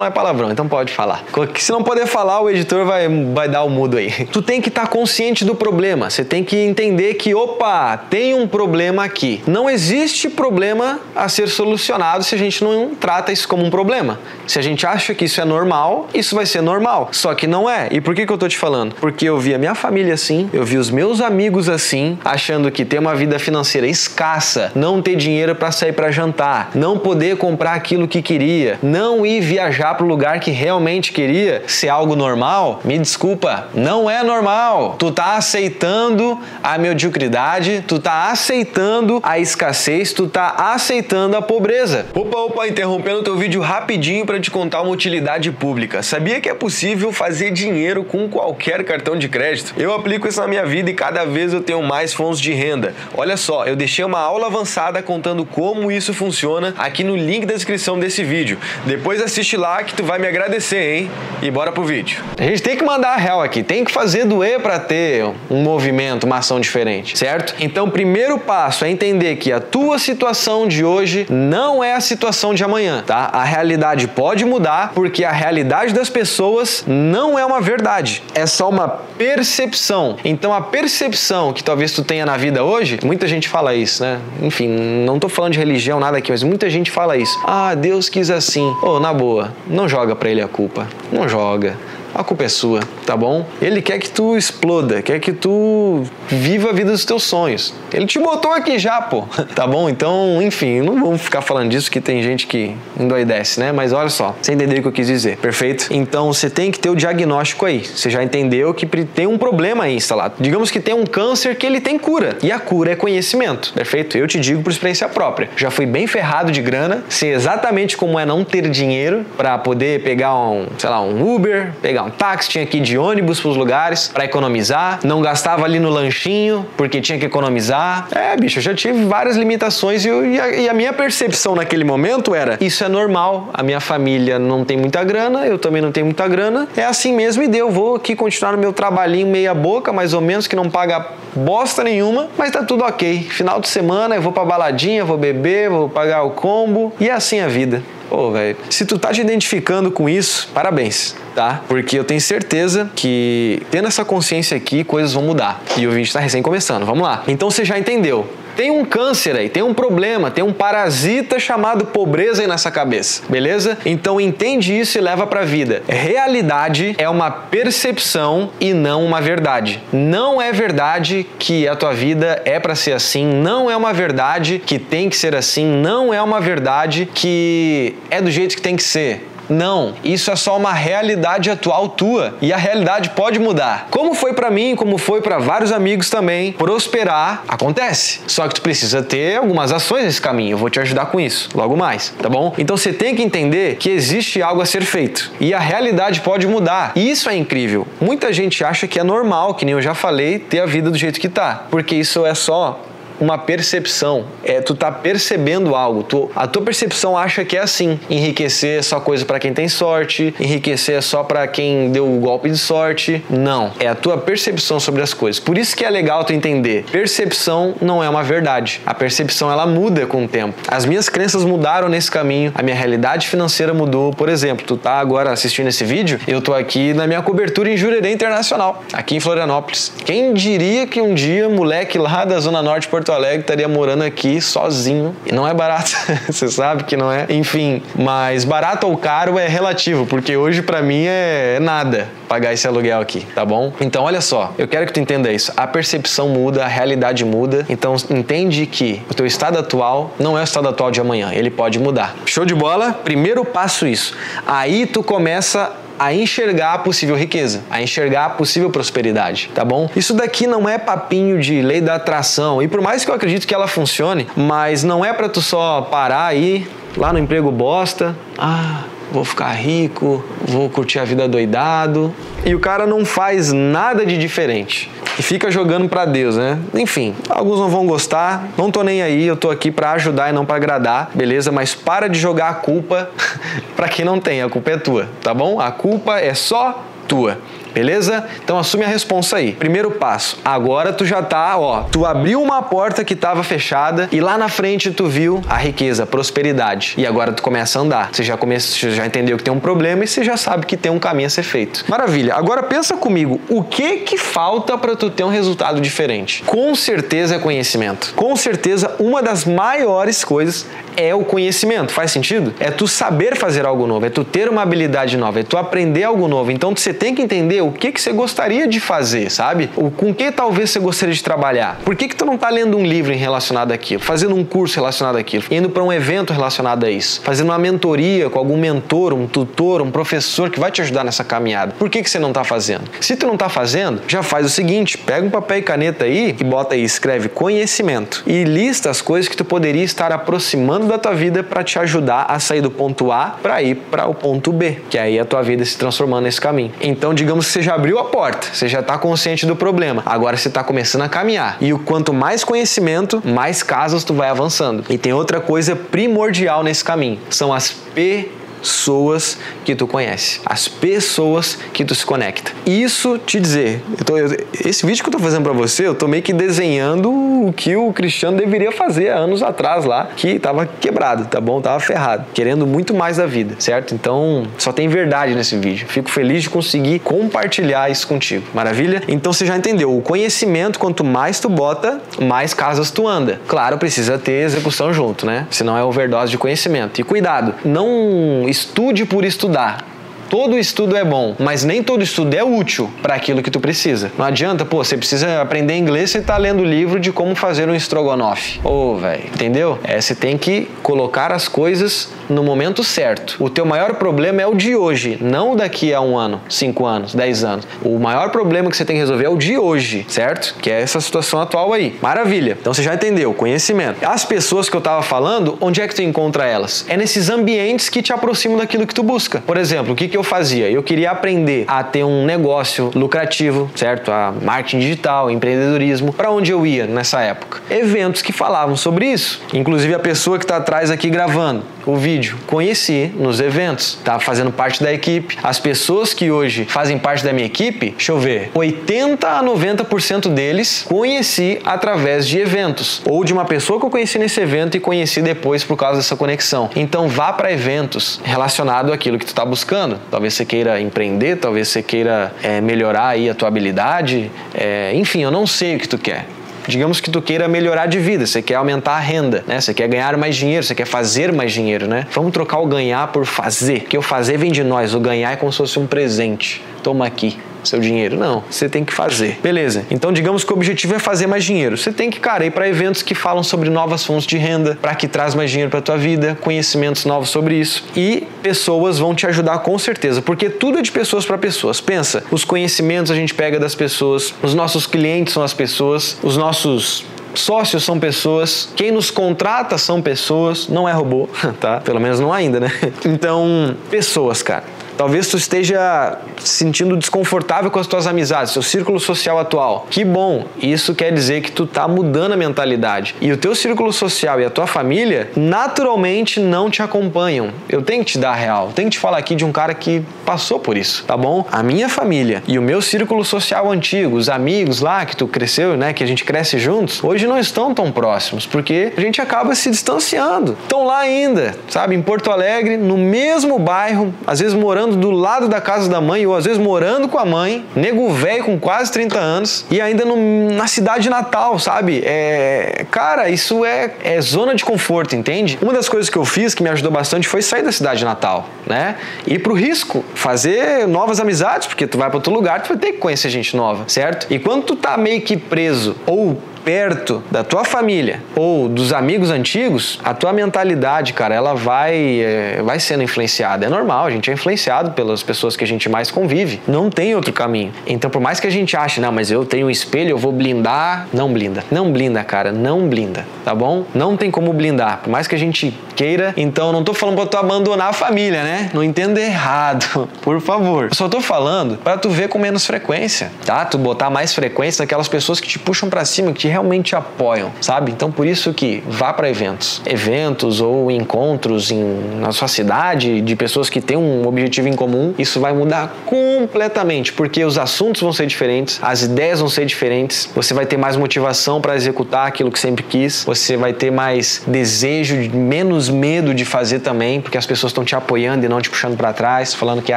não 0.00 0.06
é 0.06 0.10
palavrão, 0.10 0.50
então 0.50 0.66
pode 0.66 0.94
falar. 0.94 1.22
Se 1.58 1.70
não 1.70 1.82
poder 1.82 2.06
falar, 2.06 2.40
o 2.40 2.48
editor 2.48 2.86
vai, 2.86 3.06
vai 3.34 3.50
dar 3.50 3.64
o 3.64 3.68
mudo 3.68 3.98
aí. 3.98 4.10
Tu 4.32 4.40
tem 4.40 4.58
que 4.58 4.70
estar 4.70 4.82
tá 4.82 4.86
consciente 4.86 5.44
do 5.44 5.54
problema. 5.54 6.08
Você 6.08 6.24
tem 6.24 6.42
que 6.42 6.56
entender 6.56 7.14
que, 7.14 7.34
opa, 7.34 7.98
tem 8.08 8.32
um 8.32 8.48
problema 8.48 9.04
aqui. 9.04 9.42
Não 9.46 9.68
existe 9.68 10.30
problema 10.30 10.98
a 11.14 11.28
ser 11.28 11.48
solucionado 11.48 12.24
se 12.24 12.34
a 12.34 12.38
gente 12.38 12.64
não 12.64 12.94
trata 12.98 13.30
isso 13.30 13.46
como 13.46 13.62
um 13.62 13.68
problema. 13.68 14.18
Se 14.46 14.58
a 14.58 14.62
gente 14.62 14.86
acha 14.86 15.14
que 15.14 15.26
isso 15.26 15.38
é 15.38 15.44
normal, 15.44 16.08
isso 16.14 16.34
vai 16.34 16.46
ser 16.46 16.62
normal. 16.62 17.10
Só 17.12 17.34
que 17.34 17.46
não 17.46 17.68
é. 17.68 17.88
E 17.90 18.00
por 18.00 18.14
que, 18.14 18.24
que 18.24 18.32
eu 18.32 18.38
tô 18.38 18.48
te 18.48 18.56
falando? 18.56 18.94
Porque 18.94 19.26
eu 19.26 19.38
vi 19.38 19.52
a 19.52 19.58
minha 19.58 19.74
família 19.74 20.14
assim, 20.14 20.48
eu 20.50 20.64
vi 20.64 20.78
os 20.78 20.88
meus 20.88 21.20
amigos 21.20 21.68
assim, 21.68 22.18
achando 22.24 22.70
que 22.70 22.86
ter 22.86 22.98
uma 22.98 23.14
vida 23.14 23.38
financeira 23.38 23.86
escassa, 23.86 24.72
não 24.74 25.02
ter 25.02 25.14
dinheiro 25.16 25.54
para 25.54 25.70
sair 25.70 25.92
para 25.92 26.10
jantar, 26.10 26.70
não 26.74 26.98
poder 26.98 27.36
comprar 27.36 27.74
aquilo 27.74 28.08
que 28.08 28.22
queria, 28.22 28.78
não 28.82 29.26
ir 29.26 29.42
viajar 29.42 29.89
para 29.94 30.04
o 30.04 30.08
lugar 30.08 30.40
que 30.40 30.50
realmente 30.50 31.12
queria 31.12 31.62
ser 31.66 31.88
algo 31.88 32.14
normal, 32.16 32.80
me 32.84 32.98
desculpa, 32.98 33.68
não 33.74 34.10
é 34.10 34.22
normal. 34.22 34.96
Tu 34.98 35.10
tá 35.10 35.36
aceitando 35.36 36.38
a 36.62 36.78
mediocridade, 36.78 37.84
tu 37.86 37.98
tá 37.98 38.30
aceitando 38.30 39.20
a 39.22 39.38
escassez, 39.38 40.12
tu 40.12 40.26
tá 40.26 40.72
aceitando 40.72 41.36
a 41.36 41.42
pobreza. 41.42 42.06
Opa, 42.14 42.38
opa, 42.38 42.66
interrompendo 42.68 43.22
teu 43.22 43.36
vídeo 43.36 43.60
rapidinho 43.60 44.26
para 44.26 44.40
te 44.40 44.50
contar 44.50 44.82
uma 44.82 44.90
utilidade 44.90 45.50
pública. 45.52 46.02
Sabia 46.02 46.40
que 46.40 46.48
é 46.48 46.54
possível 46.54 47.12
fazer 47.12 47.50
dinheiro 47.50 48.04
com 48.04 48.28
qualquer 48.28 48.84
cartão 48.84 49.16
de 49.16 49.28
crédito? 49.28 49.74
Eu 49.76 49.94
aplico 49.94 50.28
isso 50.28 50.40
na 50.40 50.48
minha 50.48 50.64
vida 50.64 50.90
e 50.90 50.94
cada 50.94 51.24
vez 51.24 51.52
eu 51.52 51.60
tenho 51.60 51.82
mais 51.82 52.12
fontes 52.12 52.40
de 52.40 52.52
renda. 52.52 52.94
Olha 53.16 53.36
só, 53.36 53.64
eu 53.64 53.76
deixei 53.76 54.04
uma 54.04 54.20
aula 54.20 54.46
avançada 54.46 55.02
contando 55.02 55.44
como 55.44 55.90
isso 55.90 56.12
funciona 56.12 56.74
aqui 56.78 57.02
no 57.02 57.16
link 57.16 57.46
da 57.46 57.54
descrição 57.54 57.98
desse 57.98 58.22
vídeo. 58.22 58.58
Depois 58.84 59.20
assiste 59.20 59.56
lá 59.56 59.79
que 59.84 59.94
tu 59.94 60.04
vai 60.04 60.18
me 60.18 60.26
agradecer, 60.26 60.96
hein? 60.96 61.10
E 61.42 61.50
bora 61.50 61.72
pro 61.72 61.84
vídeo. 61.84 62.22
A 62.38 62.42
gente 62.42 62.62
tem 62.62 62.76
que 62.76 62.84
mandar 62.84 63.14
a 63.14 63.16
real 63.16 63.42
aqui, 63.42 63.62
tem 63.62 63.84
que 63.84 63.90
fazer 63.90 64.24
doer 64.24 64.60
para 64.60 64.78
ter 64.78 65.24
um 65.50 65.62
movimento, 65.62 66.24
uma 66.24 66.38
ação 66.38 66.60
diferente, 66.60 67.18
certo? 67.18 67.54
Então, 67.58 67.86
o 67.86 67.90
primeiro 67.90 68.38
passo 68.38 68.84
é 68.84 68.90
entender 68.90 69.36
que 69.36 69.52
a 69.52 69.60
tua 69.60 69.98
situação 69.98 70.68
de 70.68 70.84
hoje 70.84 71.26
não 71.30 71.82
é 71.82 71.94
a 71.94 72.00
situação 72.00 72.54
de 72.54 72.62
amanhã, 72.62 73.02
tá? 73.06 73.30
A 73.32 73.44
realidade 73.44 74.08
pode 74.08 74.44
mudar 74.44 74.92
porque 74.94 75.24
a 75.24 75.32
realidade 75.32 75.94
das 75.94 76.10
pessoas 76.10 76.84
não 76.86 77.38
é 77.38 77.44
uma 77.44 77.60
verdade, 77.60 78.22
é 78.34 78.46
só 78.46 78.68
uma 78.68 78.88
percepção. 78.88 80.16
Então, 80.24 80.52
a 80.52 80.60
percepção 80.60 81.52
que 81.52 81.62
talvez 81.62 81.92
tu 81.92 82.02
tenha 82.02 82.26
na 82.26 82.36
vida 82.36 82.64
hoje, 82.64 82.98
muita 83.04 83.26
gente 83.26 83.48
fala 83.48 83.74
isso, 83.74 84.02
né? 84.02 84.18
Enfim, 84.42 84.68
não 84.68 85.18
tô 85.18 85.28
falando 85.28 85.52
de 85.52 85.58
religião, 85.58 86.00
nada 86.00 86.18
aqui, 86.18 86.30
mas 86.30 86.42
muita 86.42 86.68
gente 86.68 86.90
fala 86.90 87.16
isso. 87.16 87.38
Ah, 87.44 87.74
Deus 87.74 88.08
quis 88.08 88.30
assim. 88.30 88.66
Ô, 88.82 88.96
oh, 88.96 89.00
na 89.00 89.12
boa, 89.12 89.52
não 89.70 89.88
joga 89.88 90.16
para 90.16 90.28
ele 90.28 90.42
a 90.42 90.48
culpa. 90.48 90.86
Não 91.12 91.28
joga 91.28 91.76
a 92.20 92.24
culpa 92.24 92.44
é 92.44 92.48
sua, 92.48 92.80
tá 93.06 93.16
bom? 93.16 93.46
Ele 93.60 93.82
quer 93.82 93.98
que 93.98 94.10
tu 94.10 94.36
exploda, 94.36 95.02
quer 95.02 95.18
que 95.18 95.32
tu 95.32 96.04
viva 96.28 96.70
a 96.70 96.72
vida 96.72 96.90
dos 96.90 97.04
teus 97.04 97.24
sonhos. 97.24 97.74
Ele 97.92 98.06
te 98.06 98.18
botou 98.18 98.52
aqui 98.52 98.78
já, 98.78 99.00
pô, 99.00 99.24
tá 99.54 99.66
bom? 99.66 99.88
Então, 99.88 100.40
enfim, 100.42 100.80
não 100.80 101.00
vamos 101.00 101.22
ficar 101.22 101.40
falando 101.40 101.70
disso 101.70 101.90
que 101.90 102.00
tem 102.00 102.22
gente 102.22 102.46
que 102.46 102.76
endoidece, 102.98 103.58
né? 103.60 103.72
Mas 103.72 103.92
olha 103.92 104.08
só, 104.08 104.36
você 104.40 104.52
entendeu 104.52 104.78
o 104.78 104.82
que 104.82 104.88
eu 104.88 104.92
quis 104.92 105.06
dizer, 105.06 105.38
perfeito? 105.38 105.88
Então, 105.90 106.32
você 106.32 106.48
tem 106.48 106.70
que 106.70 106.78
ter 106.78 106.90
o 106.90 106.96
diagnóstico 106.96 107.66
aí. 107.66 107.84
Você 107.84 108.10
já 108.10 108.22
entendeu 108.22 108.72
que 108.74 108.86
tem 108.86 109.26
um 109.26 109.38
problema 109.38 109.84
aí 109.84 109.96
instalado. 109.96 110.34
Digamos 110.38 110.70
que 110.70 110.80
tem 110.80 110.94
um 110.94 111.04
câncer 111.04 111.56
que 111.56 111.66
ele 111.66 111.80
tem 111.80 111.98
cura. 111.98 112.36
E 112.42 112.52
a 112.52 112.58
cura 112.58 112.92
é 112.92 112.96
conhecimento, 112.96 113.72
perfeito? 113.72 114.16
Eu 114.16 114.26
te 114.26 114.38
digo 114.38 114.62
por 114.62 114.70
experiência 114.70 115.08
própria. 115.08 115.48
Já 115.56 115.70
fui 115.70 115.86
bem 115.86 116.06
ferrado 116.06 116.52
de 116.52 116.60
grana, 116.60 117.02
sei 117.08 117.32
exatamente 117.32 117.96
como 117.96 118.18
é 118.18 118.26
não 118.26 118.44
ter 118.44 118.68
dinheiro 118.68 119.24
para 119.36 119.58
poder 119.58 120.02
pegar 120.02 120.36
um, 120.38 120.66
sei 120.78 120.90
lá, 120.90 121.00
um 121.00 121.34
Uber, 121.34 121.72
pegar 121.80 122.04
um 122.04 122.09
táxi, 122.10 122.48
tinha 122.48 122.66
que 122.66 122.78
ir 122.78 122.80
de 122.80 122.98
ônibus 122.98 123.40
pros 123.40 123.56
lugares 123.56 124.08
para 124.08 124.24
economizar, 124.24 125.00
não 125.04 125.20
gastava 125.20 125.64
ali 125.64 125.78
no 125.78 125.90
lanchinho 125.90 126.66
porque 126.76 127.00
tinha 127.00 127.18
que 127.18 127.26
economizar. 127.26 128.08
É, 128.12 128.36
bicho, 128.36 128.58
eu 128.58 128.62
já 128.62 128.74
tive 128.74 129.04
várias 129.04 129.36
limitações 129.36 130.04
e, 130.04 130.08
eu, 130.08 130.24
e, 130.24 130.40
a, 130.40 130.48
e 130.50 130.68
a 130.68 130.74
minha 130.74 130.92
percepção 130.92 131.54
naquele 131.54 131.84
momento 131.84 132.34
era: 132.34 132.58
isso 132.60 132.84
é 132.84 132.88
normal, 132.88 133.50
a 133.52 133.62
minha 133.62 133.80
família 133.80 134.38
não 134.38 134.64
tem 134.64 134.76
muita 134.76 135.02
grana, 135.04 135.46
eu 135.46 135.58
também 135.58 135.80
não 135.80 135.92
tenho 135.92 136.06
muita 136.06 136.26
grana, 136.28 136.68
é 136.76 136.84
assim 136.84 137.14
mesmo 137.14 137.42
e 137.42 137.48
deu. 137.48 137.70
Vou 137.70 137.96
aqui 137.96 138.14
continuar 138.14 138.52
no 138.52 138.58
meu 138.58 138.72
trabalhinho 138.72 139.26
meia 139.26 139.54
boca, 139.54 139.92
mais 139.92 140.12
ou 140.12 140.20
menos, 140.20 140.46
que 140.46 140.56
não 140.56 140.68
paga 140.68 141.06
bosta 141.34 141.84
nenhuma, 141.84 142.28
mas 142.36 142.50
tá 142.50 142.62
tudo 142.62 142.84
ok. 142.84 143.22
Final 143.30 143.60
de 143.60 143.68
semana 143.68 144.14
eu 144.14 144.22
vou 144.22 144.32
pra 144.32 144.44
baladinha, 144.44 145.04
vou 145.04 145.16
beber, 145.16 145.70
vou 145.70 145.88
pagar 145.88 146.22
o 146.22 146.30
combo 146.30 146.92
e 146.98 147.08
é 147.08 147.12
assim 147.12 147.40
a 147.40 147.48
vida. 147.48 147.82
Pô, 148.10 148.32
velho, 148.32 148.56
se 148.68 148.84
tu 148.84 148.98
tá 148.98 149.12
te 149.12 149.20
identificando 149.20 149.92
com 149.92 150.08
isso, 150.08 150.48
parabéns, 150.52 151.14
tá? 151.32 151.62
Porque 151.68 151.96
eu 151.96 152.02
tenho 152.02 152.20
certeza 152.20 152.90
que 152.96 153.62
tendo 153.70 153.86
essa 153.86 154.04
consciência 154.04 154.56
aqui, 154.56 154.82
coisas 154.82 155.12
vão 155.12 155.22
mudar. 155.22 155.62
E 155.76 155.86
o 155.86 155.92
vídeo 155.92 156.12
tá 156.12 156.18
recém 156.18 156.42
começando. 156.42 156.84
Vamos 156.84 157.04
lá. 157.04 157.22
Então 157.28 157.48
você 157.48 157.64
já 157.64 157.78
entendeu 157.78 158.28
tem 158.60 158.70
um 158.70 158.84
câncer 158.84 159.36
aí, 159.36 159.48
tem 159.48 159.62
um 159.62 159.72
problema, 159.72 160.30
tem 160.30 160.44
um 160.44 160.52
parasita 160.52 161.38
chamado 161.38 161.86
pobreza 161.86 162.42
aí 162.42 162.46
nessa 162.46 162.70
cabeça, 162.70 163.22
beleza? 163.26 163.78
Então 163.86 164.20
entende 164.20 164.78
isso 164.78 164.98
e 164.98 165.00
leva 165.00 165.26
pra 165.26 165.46
vida. 165.46 165.82
Realidade 165.88 166.94
é 166.98 167.08
uma 167.08 167.30
percepção 167.30 168.50
e 168.60 168.74
não 168.74 169.02
uma 169.02 169.18
verdade. 169.18 169.82
Não 169.90 170.42
é 170.42 170.52
verdade 170.52 171.26
que 171.38 171.66
a 171.66 171.74
tua 171.74 171.94
vida 171.94 172.42
é 172.44 172.60
para 172.60 172.74
ser 172.74 172.92
assim, 172.92 173.24
não 173.24 173.70
é 173.70 173.74
uma 173.74 173.94
verdade 173.94 174.58
que 174.58 174.78
tem 174.78 175.08
que 175.08 175.16
ser 175.16 175.34
assim, 175.34 175.64
não 175.64 176.12
é 176.12 176.20
uma 176.20 176.38
verdade 176.38 177.08
que 177.14 177.94
é 178.10 178.20
do 178.20 178.30
jeito 178.30 178.56
que 178.56 178.60
tem 178.60 178.76
que 178.76 178.84
ser. 178.84 179.26
Não, 179.50 179.94
isso 180.04 180.30
é 180.30 180.36
só 180.36 180.56
uma 180.56 180.72
realidade 180.72 181.50
atual 181.50 181.88
tua 181.88 182.34
e 182.40 182.52
a 182.52 182.56
realidade 182.56 183.10
pode 183.10 183.38
mudar. 183.38 183.88
Como 183.90 184.14
foi 184.14 184.32
para 184.32 184.50
mim, 184.50 184.76
como 184.76 184.96
foi 184.96 185.20
para 185.20 185.38
vários 185.38 185.72
amigos 185.72 186.08
também, 186.08 186.52
prosperar 186.52 187.42
acontece. 187.48 188.20
Só 188.26 188.46
que 188.46 188.54
tu 188.54 188.62
precisa 188.62 189.02
ter 189.02 189.38
algumas 189.38 189.72
ações 189.72 190.04
nesse 190.04 190.20
caminho. 190.20 190.54
Eu 190.54 190.58
vou 190.58 190.70
te 190.70 190.78
ajudar 190.78 191.06
com 191.06 191.18
isso 191.18 191.48
logo 191.54 191.76
mais, 191.76 192.14
tá 192.22 192.28
bom? 192.28 192.54
Então 192.56 192.76
você 192.76 192.92
tem 192.92 193.14
que 193.14 193.22
entender 193.22 193.76
que 193.76 193.90
existe 193.90 194.40
algo 194.40 194.62
a 194.62 194.66
ser 194.66 194.82
feito 194.82 195.32
e 195.40 195.52
a 195.52 195.58
realidade 195.58 196.20
pode 196.20 196.46
mudar. 196.46 196.92
E 196.94 197.10
isso 197.10 197.28
é 197.28 197.36
incrível. 197.36 197.86
Muita 198.00 198.32
gente 198.32 198.64
acha 198.64 198.86
que 198.86 199.00
é 199.00 199.02
normal, 199.02 199.54
que 199.54 199.64
nem 199.64 199.74
eu 199.74 199.82
já 199.82 199.94
falei, 199.94 200.38
ter 200.38 200.60
a 200.60 200.66
vida 200.66 200.90
do 200.90 200.96
jeito 200.96 201.20
que 201.20 201.28
tá, 201.28 201.64
porque 201.70 201.96
isso 201.96 202.24
é 202.24 202.34
só 202.34 202.80
uma 203.20 203.38
percepção. 203.38 204.24
É, 204.42 204.60
tu 204.60 204.74
tá 204.74 204.90
percebendo 204.90 205.74
algo. 205.74 206.02
Tu, 206.02 206.30
a 206.34 206.46
tua 206.46 206.62
percepção 206.62 207.16
acha 207.16 207.44
que 207.44 207.56
é 207.56 207.60
assim. 207.60 208.00
Enriquecer 208.08 208.78
é 208.78 208.82
só 208.82 208.98
coisa 209.00 209.24
para 209.24 209.38
quem 209.38 209.52
tem 209.52 209.68
sorte, 209.68 210.34
enriquecer 210.40 210.96
é 210.96 211.00
só 211.00 211.22
para 211.22 211.46
quem 211.46 211.90
deu 211.90 212.10
o 212.10 212.18
golpe 212.20 212.50
de 212.50 212.58
sorte. 212.58 213.22
Não. 213.28 213.72
É 213.78 213.88
a 213.88 213.94
tua 213.94 214.18
percepção 214.18 214.80
sobre 214.80 215.02
as 215.02 215.12
coisas. 215.12 215.40
Por 215.40 215.58
isso 215.58 215.76
que 215.76 215.84
é 215.84 215.90
legal 215.90 216.24
tu 216.24 216.32
entender. 216.32 216.84
Percepção 216.90 217.74
não 217.80 218.02
é 218.02 218.08
uma 218.08 218.22
verdade. 218.22 218.80
A 218.86 218.94
percepção 218.94 219.50
ela 219.50 219.66
muda 219.66 220.06
com 220.06 220.24
o 220.24 220.28
tempo. 220.28 220.54
As 220.68 220.84
minhas 220.84 221.08
crenças 221.08 221.44
mudaram 221.44 221.88
nesse 221.88 222.10
caminho. 222.10 222.52
A 222.54 222.62
minha 222.62 222.76
realidade 222.76 223.28
financeira 223.28 223.74
mudou. 223.74 224.12
Por 224.12 224.28
exemplo, 224.28 224.64
tu 224.66 224.76
tá 224.76 224.94
agora 224.94 225.30
assistindo 225.30 225.68
esse 225.68 225.84
vídeo, 225.84 226.18
eu 226.26 226.40
tô 226.40 226.54
aqui 226.54 226.94
na 226.94 227.06
minha 227.06 227.22
cobertura 227.22 227.70
em 227.70 227.76
Jurerê 227.76 228.12
Internacional, 228.12 228.82
aqui 228.92 229.16
em 229.16 229.20
Florianópolis. 229.20 229.92
Quem 230.04 230.32
diria 230.32 230.86
que 230.86 231.00
um 231.00 231.14
dia 231.14 231.48
moleque 231.48 231.98
lá 231.98 232.24
da 232.24 232.38
zona 232.40 232.62
norte 232.62 232.82
de 232.82 232.88
Porto 232.88 233.09
Porto 233.10 233.12
Alegre 233.12 233.40
estaria 233.40 233.66
morando 233.66 234.04
aqui 234.04 234.40
sozinho. 234.40 235.16
E 235.26 235.32
não 235.32 235.46
é 235.46 235.52
barato, 235.52 235.90
você 236.30 236.48
sabe 236.48 236.84
que 236.84 236.96
não 236.96 237.10
é. 237.10 237.26
Enfim, 237.28 237.82
mas 237.96 238.44
barato 238.44 238.86
ou 238.86 238.96
caro 238.96 239.36
é 239.36 239.48
relativo, 239.48 240.06
porque 240.06 240.36
hoje 240.36 240.62
para 240.62 240.80
mim 240.80 241.04
é 241.06 241.58
nada 241.60 242.08
pagar 242.28 242.52
esse 242.52 242.68
aluguel 242.68 243.00
aqui, 243.00 243.26
tá 243.34 243.44
bom? 243.44 243.72
Então 243.80 244.04
olha 244.04 244.20
só, 244.20 244.54
eu 244.56 244.68
quero 244.68 244.86
que 244.86 244.92
tu 244.92 245.00
entenda 245.00 245.32
isso. 245.32 245.52
A 245.56 245.66
percepção 245.66 246.28
muda, 246.28 246.64
a 246.64 246.68
realidade 246.68 247.24
muda. 247.24 247.66
Então 247.68 247.96
entende 248.08 248.64
que 248.66 249.02
o 249.10 249.14
teu 249.14 249.26
estado 249.26 249.58
atual 249.58 250.14
não 250.16 250.38
é 250.38 250.42
o 250.42 250.44
estado 250.44 250.68
atual 250.68 250.92
de 250.92 251.00
amanhã, 251.00 251.32
ele 251.32 251.50
pode 251.50 251.80
mudar. 251.80 252.14
Show 252.26 252.44
de 252.44 252.54
bola? 252.54 252.92
Primeiro 252.92 253.44
passo 253.44 253.88
isso. 253.88 254.16
Aí 254.46 254.86
tu 254.86 255.02
começa 255.02 255.72
a 256.00 256.14
enxergar 256.14 256.72
a 256.72 256.78
possível 256.78 257.14
riqueza, 257.14 257.62
a 257.68 257.82
enxergar 257.82 258.24
a 258.24 258.30
possível 258.30 258.70
prosperidade, 258.70 259.50
tá 259.54 259.62
bom? 259.62 259.90
Isso 259.94 260.14
daqui 260.14 260.46
não 260.46 260.66
é 260.66 260.78
papinho 260.78 261.38
de 261.38 261.60
lei 261.60 261.82
da 261.82 261.96
atração, 261.96 262.62
e 262.62 262.66
por 262.66 262.80
mais 262.80 263.04
que 263.04 263.10
eu 263.10 263.14
acredito 263.14 263.46
que 263.46 263.54
ela 263.54 263.68
funcione, 263.68 264.26
mas 264.34 264.82
não 264.82 265.04
é 265.04 265.12
para 265.12 265.28
tu 265.28 265.42
só 265.42 265.82
parar 265.82 266.24
aí 266.24 266.66
lá 266.96 267.12
no 267.12 267.18
emprego 267.18 267.50
bosta, 267.50 268.16
ah, 268.38 268.84
vou 269.12 269.24
ficar 269.24 269.50
rico, 269.52 270.24
vou 270.46 270.68
curtir 270.68 270.98
a 270.98 271.04
vida 271.04 271.26
doidado. 271.28 272.14
E 272.44 272.54
o 272.54 272.60
cara 272.60 272.86
não 272.86 273.04
faz 273.04 273.52
nada 273.52 274.04
de 274.06 274.16
diferente. 274.16 274.90
E 275.18 275.22
fica 275.22 275.50
jogando 275.50 275.88
para 275.88 276.04
Deus, 276.04 276.36
né? 276.36 276.58
Enfim, 276.74 277.14
alguns 277.28 277.58
não 277.58 277.68
vão 277.68 277.86
gostar, 277.86 278.48
não 278.56 278.70
tô 278.70 278.82
nem 278.82 279.02
aí, 279.02 279.26
eu 279.26 279.36
tô 279.36 279.50
aqui 279.50 279.70
para 279.70 279.92
ajudar 279.92 280.30
e 280.30 280.32
não 280.32 280.46
para 280.46 280.56
agradar, 280.56 281.10
beleza? 281.14 281.52
Mas 281.52 281.74
para 281.74 282.08
de 282.08 282.18
jogar 282.18 282.48
a 282.48 282.54
culpa 282.54 283.10
para 283.76 283.88
quem 283.88 284.04
não 284.04 284.18
tem, 284.18 284.40
a 284.40 284.48
culpa 284.48 284.70
é 284.70 284.76
tua, 284.78 285.08
tá 285.22 285.34
bom? 285.34 285.60
A 285.60 285.70
culpa 285.70 286.18
é 286.18 286.32
só 286.32 286.84
tua. 287.06 287.38
Beleza? 287.72 288.26
Então 288.42 288.58
assume 288.58 288.84
a 288.84 288.88
responsa 288.88 289.36
aí. 289.36 289.52
Primeiro 289.52 289.90
passo. 289.92 290.38
Agora 290.44 290.92
tu 290.92 291.04
já 291.04 291.22
tá, 291.22 291.58
ó, 291.58 291.82
tu 291.82 292.04
abriu 292.04 292.42
uma 292.42 292.62
porta 292.62 293.04
que 293.04 293.14
estava 293.14 293.42
fechada 293.42 294.08
e 294.12 294.20
lá 294.20 294.36
na 294.36 294.48
frente 294.48 294.90
tu 294.90 295.06
viu 295.06 295.42
a 295.48 295.56
riqueza, 295.56 296.04
a 296.04 296.06
prosperidade. 296.06 296.94
E 296.96 297.06
agora 297.06 297.32
tu 297.32 297.42
começa 297.42 297.78
a 297.78 297.82
andar. 297.82 298.10
Você 298.12 298.22
já 298.22 298.36
começa, 298.36 298.90
já 298.90 299.06
entendeu 299.06 299.36
que 299.36 299.44
tem 299.44 299.52
um 299.52 299.60
problema 299.60 300.04
e 300.04 300.06
você 300.06 300.24
já 300.24 300.36
sabe 300.36 300.66
que 300.66 300.76
tem 300.76 300.90
um 300.90 300.98
caminho 300.98 301.26
a 301.26 301.30
ser 301.30 301.42
feito. 301.42 301.84
Maravilha. 301.88 302.34
Agora 302.34 302.62
pensa 302.62 302.96
comigo, 302.96 303.40
o 303.48 303.62
que 303.62 303.98
que 303.98 304.18
falta 304.18 304.76
para 304.76 304.96
tu 304.96 305.10
ter 305.10 305.24
um 305.24 305.28
resultado 305.28 305.80
diferente? 305.80 306.42
Com 306.44 306.74
certeza 306.74 307.36
é 307.36 307.38
conhecimento. 307.38 308.12
Com 308.14 308.34
certeza 308.36 308.94
uma 308.98 309.22
das 309.22 309.44
maiores 309.44 310.24
coisas 310.24 310.66
é 310.96 311.14
o 311.14 311.24
conhecimento. 311.24 311.92
Faz 311.92 312.10
sentido? 312.10 312.54
É 312.58 312.70
tu 312.70 312.86
saber 312.86 313.36
fazer 313.36 313.64
algo 313.64 313.86
novo, 313.86 314.06
é 314.06 314.10
tu 314.10 314.24
ter 314.24 314.48
uma 314.48 314.62
habilidade 314.62 315.16
nova, 315.16 315.40
é 315.40 315.42
tu 315.42 315.56
aprender 315.56 316.04
algo 316.04 316.28
novo. 316.28 316.50
Então 316.50 316.74
você 316.74 316.92
tem 316.92 317.14
que 317.14 317.22
entender 317.22 317.59
o 317.60 317.72
que, 317.72 317.92
que 317.92 318.00
você 318.00 318.12
gostaria 318.12 318.66
de 318.66 318.80
fazer, 318.80 319.30
sabe? 319.30 319.70
O, 319.76 319.90
com 319.90 320.14
que 320.14 320.30
talvez 320.30 320.70
você 320.70 320.78
gostaria 320.78 321.14
de 321.14 321.22
trabalhar. 321.22 321.78
Por 321.84 321.94
que, 321.94 322.08
que 322.08 322.16
tu 322.16 322.24
não 322.24 322.34
está 322.34 322.48
lendo 322.48 322.76
um 322.76 322.84
livro 322.84 323.12
relacionado 323.14 323.72
àquilo, 323.72 324.00
fazendo 324.00 324.34
um 324.34 324.44
curso 324.44 324.76
relacionado 324.76 325.16
àquilo, 325.16 325.44
indo 325.50 325.70
para 325.70 325.82
um 325.82 325.92
evento 325.92 326.32
relacionado 326.32 326.84
a 326.84 326.90
isso, 326.90 327.20
fazendo 327.22 327.48
uma 327.48 327.58
mentoria 327.58 328.28
com 328.30 328.38
algum 328.38 328.56
mentor, 328.56 329.12
um 329.12 329.26
tutor, 329.26 329.82
um 329.82 329.90
professor 329.90 330.50
que 330.50 330.60
vai 330.60 330.70
te 330.70 330.82
ajudar 330.82 331.04
nessa 331.04 331.24
caminhada? 331.24 331.74
Por 331.78 331.88
que, 331.88 332.02
que 332.02 332.10
você 332.10 332.18
não 332.18 332.28
está 332.28 332.44
fazendo? 332.44 332.84
Se 333.00 333.16
tu 333.16 333.26
não 333.26 333.34
está 333.34 333.48
fazendo, 333.48 334.02
já 334.06 334.22
faz 334.22 334.46
o 334.46 334.48
seguinte: 334.48 334.98
pega 334.98 335.26
um 335.26 335.30
papel 335.30 335.58
e 335.58 335.62
caneta 335.62 336.04
aí 336.04 336.36
e 336.38 336.44
bota 336.44 336.74
aí, 336.74 336.82
escreve 336.82 337.28
conhecimento 337.28 338.22
e 338.26 338.44
lista 338.44 338.90
as 338.90 339.00
coisas 339.00 339.28
que 339.28 339.36
tu 339.36 339.44
poderia 339.44 339.84
estar 339.84 340.12
aproximando 340.12 340.86
da 340.86 340.98
tua 340.98 341.14
vida 341.14 341.42
para 341.42 341.62
te 341.62 341.78
ajudar 341.78 342.26
a 342.28 342.38
sair 342.38 342.60
do 342.60 342.70
ponto 342.70 343.12
A 343.12 343.38
para 343.42 343.62
ir 343.62 343.74
para 343.74 344.06
o 344.06 344.14
ponto 344.14 344.52
B, 344.52 344.78
que 344.88 344.98
aí 344.98 345.18
a 345.18 345.24
tua 345.24 345.42
vida 345.42 345.64
se 345.64 345.76
transformando 345.76 346.24
nesse 346.24 346.40
caminho. 346.40 346.72
Então, 346.80 347.14
digamos 347.14 347.46
você 347.50 347.62
já 347.62 347.74
abriu 347.74 347.98
a 347.98 348.04
porta, 348.04 348.46
você 348.52 348.68
já 348.68 348.80
está 348.80 348.96
consciente 348.96 349.44
do 349.46 349.56
problema. 349.56 350.02
Agora 350.06 350.36
você 350.36 350.48
está 350.48 350.62
começando 350.62 351.02
a 351.02 351.08
caminhar. 351.08 351.56
E 351.60 351.72
o 351.72 351.78
quanto 351.78 352.12
mais 352.12 352.44
conhecimento, 352.44 353.22
mais 353.24 353.62
casas 353.62 354.04
tu 354.04 354.14
vai 354.14 354.28
avançando. 354.28 354.84
E 354.88 354.96
tem 354.96 355.12
outra 355.12 355.40
coisa 355.40 355.74
primordial 355.74 356.62
nesse 356.62 356.84
caminho, 356.84 357.18
são 357.28 357.52
as 357.52 357.70
P 357.70 358.30
pessoas 358.60 359.38
que 359.64 359.74
tu 359.74 359.86
conhece, 359.86 360.40
as 360.44 360.68
pessoas 360.68 361.58
que 361.72 361.84
tu 361.84 361.94
se 361.94 362.04
conecta. 362.04 362.52
Isso 362.66 363.18
te 363.18 363.40
dizer, 363.40 363.82
eu 363.98 364.04
tô, 364.04 364.16
eu, 364.16 364.28
esse 364.64 364.86
vídeo 364.86 365.02
que 365.02 365.08
eu 365.08 365.12
tô 365.12 365.18
fazendo 365.18 365.42
para 365.42 365.52
você, 365.52 365.86
eu 365.86 365.94
tô 365.94 366.06
meio 366.06 366.22
que 366.22 366.32
desenhando 366.32 367.10
o 367.10 367.52
que 367.52 367.76
o 367.76 367.92
Cristiano 367.92 368.36
deveria 368.36 368.72
fazer 368.72 369.10
há 369.10 369.16
anos 369.16 369.42
atrás 369.42 369.84
lá, 369.84 370.10
que 370.16 370.38
tava 370.38 370.66
quebrado, 370.66 371.26
tá 371.26 371.40
bom? 371.40 371.60
Tava 371.60 371.80
ferrado, 371.80 372.26
querendo 372.34 372.66
muito 372.66 372.94
mais 372.94 373.16
da 373.16 373.26
vida, 373.26 373.54
certo? 373.58 373.94
Então, 373.94 374.44
só 374.58 374.72
tem 374.72 374.88
verdade 374.88 375.34
nesse 375.34 375.56
vídeo. 375.56 375.86
Fico 375.88 376.10
feliz 376.10 376.42
de 376.42 376.50
conseguir 376.50 376.98
compartilhar 377.00 377.90
isso 377.90 378.06
contigo. 378.06 378.44
Maravilha? 378.54 379.02
Então 379.08 379.32
você 379.32 379.46
já 379.46 379.56
entendeu, 379.56 379.96
o 379.96 380.02
conhecimento 380.02 380.78
quanto 380.78 381.02
mais 381.04 381.40
tu 381.40 381.48
bota, 381.48 382.00
mais 382.20 382.54
casas 382.54 382.90
tu 382.90 383.06
anda. 383.06 383.40
Claro, 383.46 383.78
precisa 383.78 384.18
ter 384.18 384.44
execução 384.44 384.92
junto, 384.92 385.24
né? 385.24 385.46
Senão 385.50 385.76
é 385.76 385.84
overdose 385.84 386.30
de 386.30 386.38
conhecimento. 386.38 387.00
E 387.00 387.04
cuidado, 387.04 387.54
não 387.64 388.48
estude 388.50 389.06
por 389.06 389.24
estudar. 389.24 389.99
Todo 390.30 390.56
estudo 390.56 390.96
é 390.96 391.04
bom, 391.04 391.34
mas 391.40 391.64
nem 391.64 391.82
todo 391.82 392.04
estudo 392.04 392.32
é 392.34 392.44
útil 392.44 392.88
para 393.02 393.16
aquilo 393.16 393.42
que 393.42 393.50
tu 393.50 393.58
precisa. 393.58 394.12
Não 394.16 394.24
adianta, 394.24 394.64
pô, 394.64 394.76
você 394.84 394.96
precisa 394.96 395.42
aprender 395.42 395.76
inglês 395.76 396.14
e 396.14 396.20
tá 396.22 396.36
lendo 396.36 396.60
o 396.60 396.64
livro 396.64 397.00
de 397.00 397.10
como 397.10 397.34
fazer 397.34 397.68
um 397.68 397.74
estrogonofe. 397.74 398.60
Ô, 398.62 398.92
oh, 398.92 398.96
velho, 398.96 399.24
entendeu? 399.26 399.80
É, 399.82 400.00
você 400.00 400.14
tem 400.14 400.38
que 400.38 400.68
colocar 400.84 401.32
as 401.32 401.48
coisas 401.48 402.10
no 402.28 402.44
momento 402.44 402.84
certo. 402.84 403.36
O 403.40 403.50
teu 403.50 403.66
maior 403.66 403.94
problema 403.94 404.40
é 404.40 404.46
o 404.46 404.54
de 404.54 404.76
hoje, 404.76 405.18
não 405.20 405.56
daqui 405.56 405.92
a 405.92 406.00
um 406.00 406.16
ano, 406.16 406.40
cinco 406.48 406.86
anos, 406.86 407.12
dez 407.12 407.42
anos. 407.42 407.66
O 407.82 407.98
maior 407.98 408.30
problema 408.30 408.70
que 408.70 408.76
você 408.76 408.84
tem 408.84 408.94
que 408.94 409.00
resolver 409.00 409.24
é 409.24 409.28
o 409.28 409.36
de 409.36 409.58
hoje, 409.58 410.06
certo? 410.08 410.54
Que 410.62 410.70
é 410.70 410.80
essa 410.80 411.00
situação 411.00 411.40
atual 411.40 411.72
aí. 411.72 411.98
Maravilha. 412.00 412.56
Então 412.60 412.72
você 412.72 412.84
já 412.84 412.94
entendeu, 412.94 413.34
conhecimento. 413.34 414.06
As 414.06 414.24
pessoas 414.24 414.68
que 414.68 414.76
eu 414.76 414.80
tava 414.80 415.02
falando, 415.02 415.58
onde 415.60 415.80
é 415.80 415.88
que 415.88 415.94
tu 415.94 416.02
encontra 416.02 416.46
elas? 416.46 416.84
É 416.88 416.96
nesses 416.96 417.28
ambientes 417.28 417.88
que 417.88 418.00
te 418.00 418.12
aproximam 418.12 418.58
daquilo 418.58 418.86
que 418.86 418.94
tu 418.94 419.02
busca. 419.02 419.42
Por 419.44 419.56
exemplo, 419.56 419.92
o 419.92 419.96
que, 419.96 420.06
que 420.06 420.16
eu 420.16 420.19
eu 420.20 420.24
fazia? 420.24 420.70
Eu 420.70 420.82
queria 420.82 421.10
aprender 421.10 421.64
a 421.66 421.82
ter 421.82 422.04
um 422.04 422.24
negócio 422.24 422.90
lucrativo, 422.94 423.70
certo? 423.74 424.12
A 424.12 424.32
marketing 424.42 424.80
digital, 424.80 425.30
empreendedorismo. 425.30 426.12
Para 426.12 426.30
onde 426.30 426.50
eu 426.52 426.66
ia 426.66 426.86
nessa 426.86 427.20
época? 427.20 427.60
Eventos 427.70 428.22
que 428.22 428.32
falavam 428.32 428.76
sobre 428.76 429.06
isso. 429.06 429.40
Inclusive 429.52 429.94
a 429.94 429.98
pessoa 429.98 430.38
que 430.38 430.44
está 430.44 430.56
atrás 430.56 430.90
aqui 430.90 431.08
gravando 431.08 431.64
o 431.86 431.96
vídeo, 431.96 432.38
conheci 432.46 433.10
nos 433.16 433.40
eventos, 433.40 433.98
tá 434.04 434.18
fazendo 434.18 434.52
parte 434.52 434.82
da 434.82 434.92
equipe. 434.92 435.38
As 435.42 435.58
pessoas 435.58 436.12
que 436.12 436.30
hoje 436.30 436.64
fazem 436.66 436.98
parte 436.98 437.24
da 437.24 437.32
minha 437.32 437.46
equipe, 437.46 437.90
deixa 437.90 438.12
eu 438.12 438.18
ver, 438.18 438.50
80 438.54 439.26
a 439.26 439.42
90% 439.42 440.28
deles 440.28 440.84
conheci 440.86 441.58
através 441.64 442.26
de 442.28 442.38
eventos 442.38 443.00
ou 443.04 443.24
de 443.24 443.32
uma 443.32 443.44
pessoa 443.44 443.78
que 443.78 443.86
eu 443.86 443.90
conheci 443.90 444.18
nesse 444.18 444.40
evento 444.40 444.76
e 444.76 444.80
conheci 444.80 445.22
depois 445.22 445.64
por 445.64 445.76
causa 445.76 445.98
dessa 445.98 446.16
conexão. 446.16 446.70
Então 446.76 447.08
vá 447.08 447.32
para 447.32 447.52
eventos 447.52 448.20
relacionado 448.22 448.92
àquilo 448.92 449.18
que 449.18 449.24
tu 449.24 449.28
está 449.28 449.44
buscando. 449.44 449.98
Talvez 450.10 450.34
você 450.34 450.44
queira 450.44 450.80
empreender, 450.80 451.36
talvez 451.36 451.68
você 451.68 451.82
queira 451.82 452.32
é, 452.42 452.60
melhorar 452.60 453.08
aí 453.08 453.30
a 453.30 453.34
tua 453.34 453.48
habilidade, 453.48 454.30
é, 454.54 454.92
enfim, 454.94 455.22
eu 455.22 455.30
não 455.30 455.46
sei 455.46 455.76
o 455.76 455.78
que 455.78 455.88
tu 455.88 455.98
quer 455.98 456.26
digamos 456.68 457.00
que 457.00 457.10
tu 457.10 457.20
queira 457.20 457.48
melhorar 457.48 457.86
de 457.86 457.98
vida, 457.98 458.26
você 458.26 458.40
quer 458.40 458.54
aumentar 458.54 458.92
a 458.92 459.00
renda, 459.00 459.42
né? 459.46 459.60
Você 459.60 459.74
quer 459.74 459.88
ganhar 459.88 460.16
mais 460.16 460.36
dinheiro, 460.36 460.62
você 460.62 460.74
quer 460.74 460.84
fazer 460.84 461.32
mais 461.32 461.52
dinheiro, 461.52 461.88
né? 461.88 462.06
Vamos 462.12 462.32
trocar 462.32 462.58
o 462.60 462.66
ganhar 462.66 463.08
por 463.08 463.26
fazer, 463.26 463.80
porque 463.80 463.98
o 463.98 464.02
fazer 464.02 464.36
vem 464.36 464.52
de 464.52 464.62
nós, 464.62 464.94
o 464.94 465.00
ganhar 465.00 465.32
é 465.32 465.36
como 465.36 465.50
se 465.50 465.58
fosse 465.58 465.78
um 465.78 465.86
presente. 465.86 466.62
Toma 466.82 467.06
aqui 467.06 467.36
seu 467.64 467.78
dinheiro. 467.78 468.16
Não, 468.16 468.42
você 468.50 468.68
tem 468.68 468.84
que 468.84 468.92
fazer. 468.92 469.38
Beleza. 469.42 469.84
Então, 469.90 470.12
digamos 470.12 470.44
que 470.44 470.52
o 470.52 470.56
objetivo 470.56 470.94
é 470.94 470.98
fazer 470.98 471.26
mais 471.26 471.44
dinheiro. 471.44 471.76
Você 471.76 471.92
tem 471.92 472.10
que, 472.10 472.20
cara, 472.20 472.44
ir 472.44 472.50
para 472.50 472.68
eventos 472.68 473.02
que 473.02 473.14
falam 473.14 473.42
sobre 473.42 473.70
novas 473.70 474.04
fontes 474.04 474.26
de 474.26 474.36
renda, 474.36 474.78
para 474.80 474.94
que 474.94 475.08
traz 475.08 475.34
mais 475.34 475.50
dinheiro 475.50 475.70
para 475.70 475.80
tua 475.80 475.96
vida, 475.96 476.36
conhecimentos 476.40 477.04
novos 477.04 477.30
sobre 477.30 477.54
isso. 477.56 477.84
E 477.96 478.26
pessoas 478.42 478.98
vão 478.98 479.14
te 479.14 479.26
ajudar 479.26 479.58
com 479.60 479.78
certeza, 479.78 480.22
porque 480.22 480.48
tudo 480.48 480.78
é 480.78 480.82
de 480.82 480.92
pessoas 480.92 481.24
para 481.24 481.38
pessoas. 481.38 481.80
Pensa, 481.80 482.24
os 482.30 482.44
conhecimentos 482.44 483.10
a 483.10 483.14
gente 483.14 483.34
pega 483.34 483.58
das 483.58 483.74
pessoas, 483.74 484.34
os 484.42 484.54
nossos 484.54 484.86
clientes 484.86 485.32
são 485.32 485.42
as 485.42 485.54
pessoas, 485.54 486.16
os 486.22 486.36
nossos 486.36 487.04
Sócios 487.34 487.84
são 487.84 487.98
pessoas, 487.98 488.68
quem 488.74 488.90
nos 488.90 489.10
contrata 489.10 489.78
são 489.78 490.02
pessoas, 490.02 490.68
não 490.68 490.88
é 490.88 490.92
robô, 490.92 491.28
tá? 491.60 491.80
Pelo 491.80 492.00
menos 492.00 492.18
não 492.18 492.32
ainda, 492.32 492.60
né? 492.60 492.70
Então, 493.04 493.76
pessoas, 493.90 494.42
cara. 494.42 494.64
Talvez 495.00 495.28
tu 495.28 495.38
esteja 495.38 496.18
se 496.36 496.58
sentindo 496.58 496.94
desconfortável 496.94 497.70
com 497.70 497.78
as 497.78 497.86
tuas 497.86 498.06
amizades, 498.06 498.52
seu 498.52 498.60
círculo 498.60 499.00
social 499.00 499.38
atual. 499.38 499.86
Que 499.88 500.04
bom! 500.04 500.44
Isso 500.58 500.94
quer 500.94 501.10
dizer 501.10 501.40
que 501.40 501.50
tu 501.50 501.66
tá 501.66 501.88
mudando 501.88 502.32
a 502.32 502.36
mentalidade. 502.36 503.14
E 503.18 503.32
o 503.32 503.36
teu 503.38 503.54
círculo 503.54 503.94
social 503.94 504.38
e 504.42 504.44
a 504.44 504.50
tua 504.50 504.66
família 504.66 505.30
naturalmente 505.34 506.38
não 506.38 506.68
te 506.68 506.82
acompanham. 506.82 507.48
Eu 507.66 507.80
tenho 507.80 508.04
que 508.04 508.12
te 508.12 508.18
dar 508.18 508.32
a 508.32 508.34
real. 508.34 508.72
Tenho 508.74 508.90
que 508.90 508.96
te 508.96 509.00
falar 509.00 509.16
aqui 509.16 509.34
de 509.34 509.42
um 509.42 509.50
cara 509.50 509.72
que 509.72 510.04
passou 510.26 510.60
por 510.60 510.76
isso, 510.76 511.02
tá 511.06 511.16
bom? 511.16 511.46
A 511.50 511.62
minha 511.62 511.88
família 511.88 512.42
e 512.46 512.58
o 512.58 512.62
meu 512.62 512.82
círculo 512.82 513.24
social 513.24 513.70
antigo, 513.70 514.18
os 514.18 514.28
amigos 514.28 514.80
lá 514.80 515.06
que 515.06 515.16
tu 515.16 515.26
cresceu, 515.26 515.78
né, 515.78 515.94
que 515.94 516.04
a 516.04 516.06
gente 516.06 516.24
cresce 516.24 516.58
juntos, 516.58 517.02
hoje 517.02 517.26
não 517.26 517.38
estão 517.38 517.72
tão 517.72 517.90
próximos, 517.90 518.44
porque 518.44 518.92
a 518.94 519.00
gente 519.00 519.18
acaba 519.20 519.54
se 519.54 519.70
distanciando. 519.70 520.58
Estão 520.62 520.84
lá 520.84 520.98
ainda, 520.98 521.56
sabe, 521.68 521.94
em 521.94 522.02
Porto 522.02 522.30
Alegre, 522.30 522.76
no 522.76 522.98
mesmo 522.98 523.58
bairro, 523.58 524.14
às 524.26 524.40
vezes 524.40 524.54
morando 524.54 524.89
morando 524.90 524.96
do 524.96 525.10
lado 525.10 525.48
da 525.48 525.60
casa 525.60 525.88
da 525.88 526.00
mãe, 526.00 526.26
ou 526.26 526.34
às 526.34 526.44
vezes 526.44 526.58
morando 526.58 527.08
com 527.08 527.18
a 527.18 527.24
mãe, 527.24 527.64
nego 527.74 528.10
velho 528.12 528.44
com 528.44 528.58
quase 528.58 528.90
30 528.92 529.18
anos, 529.18 529.64
e 529.70 529.80
ainda 529.80 530.04
no, 530.04 530.50
na 530.50 530.66
cidade 530.66 531.08
natal, 531.08 531.58
sabe? 531.58 532.02
É, 532.04 532.84
cara, 532.90 533.28
isso 533.28 533.64
é, 533.64 533.92
é 534.02 534.20
zona 534.20 534.54
de 534.54 534.64
conforto, 534.64 535.14
entende? 535.14 535.58
Uma 535.60 535.72
das 535.72 535.88
coisas 535.88 536.10
que 536.10 536.16
eu 536.16 536.24
fiz 536.24 536.54
que 536.54 536.62
me 536.62 536.68
ajudou 536.70 536.90
bastante 536.90 537.28
foi 537.28 537.42
sair 537.42 537.62
da 537.62 537.72
cidade 537.72 538.04
natal, 538.04 538.48
né? 538.66 538.96
Ir 539.26 539.40
pro 539.40 539.54
risco, 539.54 540.04
fazer 540.14 540.86
novas 540.86 541.20
amizades, 541.20 541.66
porque 541.66 541.86
tu 541.86 541.98
vai 541.98 542.08
para 542.08 542.16
outro 542.16 542.32
lugar, 542.32 542.62
tu 542.62 542.68
vai 542.68 542.78
ter 542.78 542.92
que 542.92 542.98
conhecer 542.98 543.30
gente 543.30 543.56
nova, 543.56 543.84
certo? 543.86 544.26
E 544.30 544.38
quando 544.38 544.64
tu 544.64 544.76
tá 544.76 544.96
meio 544.96 545.20
que 545.20 545.36
preso 545.36 545.96
ou 546.06 546.40
perto 546.64 547.22
da 547.30 547.42
tua 547.42 547.64
família 547.64 548.22
ou 548.34 548.68
dos 548.68 548.92
amigos 548.92 549.30
antigos, 549.30 549.98
a 550.04 550.14
tua 550.14 550.32
mentalidade, 550.32 551.12
cara, 551.12 551.34
ela 551.34 551.54
vai, 551.54 552.20
é, 552.20 552.62
vai 552.62 552.78
sendo 552.80 553.02
influenciada. 553.02 553.66
É 553.66 553.68
normal, 553.68 554.06
a 554.06 554.10
gente 554.10 554.30
é 554.30 554.34
influenciado 554.34 554.92
pelas 554.92 555.22
pessoas 555.22 555.56
que 555.56 555.64
a 555.64 555.66
gente 555.66 555.88
mais 555.88 556.10
convive. 556.10 556.60
Não 556.66 556.90
tem 556.90 557.14
outro 557.14 557.32
caminho. 557.32 557.72
Então, 557.86 558.10
por 558.10 558.20
mais 558.20 558.40
que 558.40 558.46
a 558.46 558.50
gente 558.50 558.76
ache, 558.76 559.00
não, 559.00 559.12
mas 559.12 559.30
eu 559.30 559.44
tenho 559.44 559.66
um 559.66 559.70
espelho, 559.70 560.10
eu 560.10 560.18
vou 560.18 560.32
blindar. 560.32 561.06
Não 561.12 561.32
blinda. 561.32 561.64
Não 561.70 561.90
blinda, 561.92 562.22
cara. 562.24 562.52
Não 562.52 562.88
blinda. 562.88 563.26
Tá 563.50 563.54
bom? 563.56 563.84
Não 563.92 564.16
tem 564.16 564.30
como 564.30 564.52
blindar. 564.52 565.00
Por 565.02 565.10
mais 565.10 565.26
que 565.26 565.34
a 565.34 565.38
gente 565.38 565.76
queira. 565.96 566.32
Então, 566.36 566.72
não 566.72 566.82
tô 566.84 566.94
falando 566.94 567.16
pra 567.16 567.26
tu 567.26 567.36
abandonar 567.36 567.88
a 567.88 567.92
família, 567.92 568.44
né? 568.44 568.70
Não 568.72 568.82
entenda 568.82 569.20
errado. 569.20 570.08
Por 570.22 570.40
favor. 570.40 570.84
Eu 570.84 570.94
só 570.94 571.08
tô 571.08 571.20
falando 571.20 571.76
para 571.76 571.98
tu 571.98 572.08
ver 572.08 572.28
com 572.28 572.38
menos 572.38 572.64
frequência, 572.64 573.32
tá? 573.44 573.64
Tu 573.64 573.76
botar 573.76 574.08
mais 574.08 574.32
frequência 574.32 574.82
naquelas 574.82 575.08
pessoas 575.08 575.40
que 575.40 575.48
te 575.48 575.58
puxam 575.58 575.90
para 575.90 576.04
cima, 576.04 576.32
que 576.32 576.38
te 576.38 576.48
realmente 576.48 576.94
apoiam, 576.94 577.50
sabe? 577.60 577.90
Então 577.90 578.10
por 578.10 578.24
isso 578.24 578.54
que 578.54 578.82
vá 578.86 579.12
para 579.12 579.28
eventos, 579.28 579.82
eventos 579.84 580.60
ou 580.60 580.90
encontros 580.90 581.70
em, 581.70 581.84
na 582.20 582.32
sua 582.32 582.48
cidade 582.48 583.20
de 583.20 583.36
pessoas 583.36 583.68
que 583.68 583.80
têm 583.80 583.96
um 583.96 584.26
objetivo 584.26 584.68
em 584.68 584.74
comum, 584.74 585.12
isso 585.18 585.40
vai 585.40 585.52
mudar 585.52 585.94
completamente, 586.06 587.12
porque 587.12 587.44
os 587.44 587.58
assuntos 587.58 588.00
vão 588.00 588.12
ser 588.12 588.26
diferentes, 588.26 588.78
as 588.82 589.02
ideias 589.02 589.40
vão 589.40 589.48
ser 589.48 589.66
diferentes, 589.66 590.30
você 590.34 590.54
vai 590.54 590.66
ter 590.66 590.76
mais 590.76 590.96
motivação 590.96 591.60
para 591.60 591.74
executar 591.74 592.26
aquilo 592.26 592.50
que 592.50 592.58
sempre 592.58 592.84
quis, 592.84 593.24
você 593.24 593.39
vai 593.56 593.72
ter 593.72 593.90
mais 593.90 594.42
desejo, 594.46 595.16
menos 595.34 595.88
medo 595.88 596.34
de 596.34 596.44
fazer 596.44 596.80
também, 596.80 597.20
porque 597.20 597.38
as 597.38 597.46
pessoas 597.46 597.70
estão 597.70 597.84
te 597.84 597.94
apoiando 597.94 598.44
e 598.44 598.48
não 598.48 598.60
te 598.60 598.70
puxando 598.70 598.96
para 598.96 599.12
trás, 599.12 599.54
falando 599.54 599.82
que 599.82 599.92
é 599.92 599.96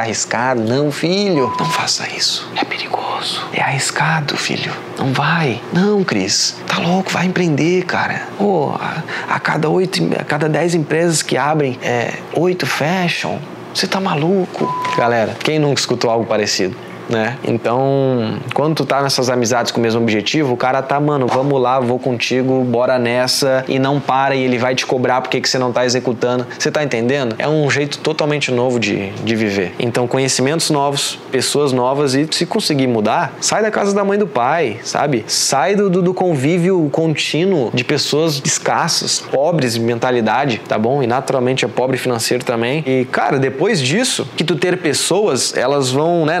arriscado. 0.00 0.62
Não, 0.62 0.90
filho, 0.90 1.52
não 1.58 1.66
faça 1.66 2.08
isso. 2.08 2.48
É 2.56 2.64
perigoso. 2.64 3.46
É 3.52 3.60
arriscado, 3.60 4.36
filho. 4.36 4.72
Não 4.98 5.12
vai. 5.12 5.60
Não, 5.72 6.04
Cris. 6.04 6.56
Tá 6.66 6.78
louco, 6.78 7.10
vai 7.10 7.26
empreender, 7.26 7.84
cara. 7.84 8.28
Pô, 8.38 8.70
a, 8.78 9.02
a 9.34 9.40
cada 9.40 9.68
oito, 9.68 10.00
a 10.18 10.24
cada 10.24 10.48
dez 10.48 10.74
empresas 10.74 11.22
que 11.22 11.36
abrem, 11.36 11.78
é, 11.82 12.14
oito 12.34 12.66
fecham. 12.66 13.40
Você 13.74 13.86
tá 13.86 14.00
maluco? 14.00 14.72
Galera, 14.96 15.36
quem 15.42 15.58
nunca 15.58 15.80
escutou 15.80 16.10
algo 16.10 16.24
parecido? 16.24 16.76
Né? 17.08 17.38
Então, 17.44 18.38
quando 18.54 18.74
tu 18.76 18.86
tá 18.86 19.02
nessas 19.02 19.28
amizades 19.28 19.72
com 19.72 19.80
o 19.80 19.82
mesmo 19.82 20.00
objetivo, 20.00 20.54
o 20.54 20.56
cara 20.56 20.82
tá, 20.82 20.98
mano, 21.00 21.26
vamos 21.26 21.60
lá, 21.60 21.80
vou 21.80 21.98
contigo, 21.98 22.62
bora 22.64 22.98
nessa 22.98 23.64
e 23.68 23.78
não 23.78 24.00
para 24.00 24.34
e 24.34 24.42
ele 24.42 24.58
vai 24.58 24.74
te 24.74 24.86
cobrar 24.86 25.20
porque 25.20 25.40
que 25.40 25.48
você 25.48 25.58
não 25.58 25.72
tá 25.72 25.84
executando. 25.84 26.46
Você 26.58 26.70
tá 26.70 26.82
entendendo? 26.82 27.34
É 27.38 27.48
um 27.48 27.70
jeito 27.70 27.98
totalmente 27.98 28.50
novo 28.50 28.78
de, 28.78 29.10
de 29.10 29.34
viver. 29.34 29.74
Então, 29.78 30.06
conhecimentos 30.06 30.70
novos, 30.70 31.18
pessoas 31.30 31.72
novas 31.72 32.14
e 32.14 32.26
se 32.30 32.46
conseguir 32.46 32.86
mudar, 32.86 33.34
sai 33.40 33.62
da 33.62 33.70
casa 33.70 33.94
da 33.94 34.04
mãe 34.04 34.18
do 34.18 34.26
pai, 34.26 34.78
sabe? 34.82 35.24
Sai 35.26 35.74
do, 35.74 35.90
do 35.90 36.14
convívio 36.14 36.88
contínuo 36.90 37.70
de 37.72 37.84
pessoas 37.84 38.40
escassas, 38.44 39.20
pobres 39.30 39.74
de 39.74 39.80
mentalidade, 39.80 40.60
tá 40.66 40.78
bom? 40.78 41.02
E 41.02 41.06
naturalmente 41.06 41.64
é 41.64 41.68
pobre 41.68 41.96
financeiro 41.96 42.44
também. 42.44 42.82
E, 42.86 43.04
cara, 43.06 43.38
depois 43.38 43.80
disso, 43.80 44.26
que 44.36 44.44
tu 44.44 44.56
ter 44.56 44.78
pessoas, 44.78 45.56
elas 45.56 45.90
vão, 45.90 46.24
né, 46.24 46.40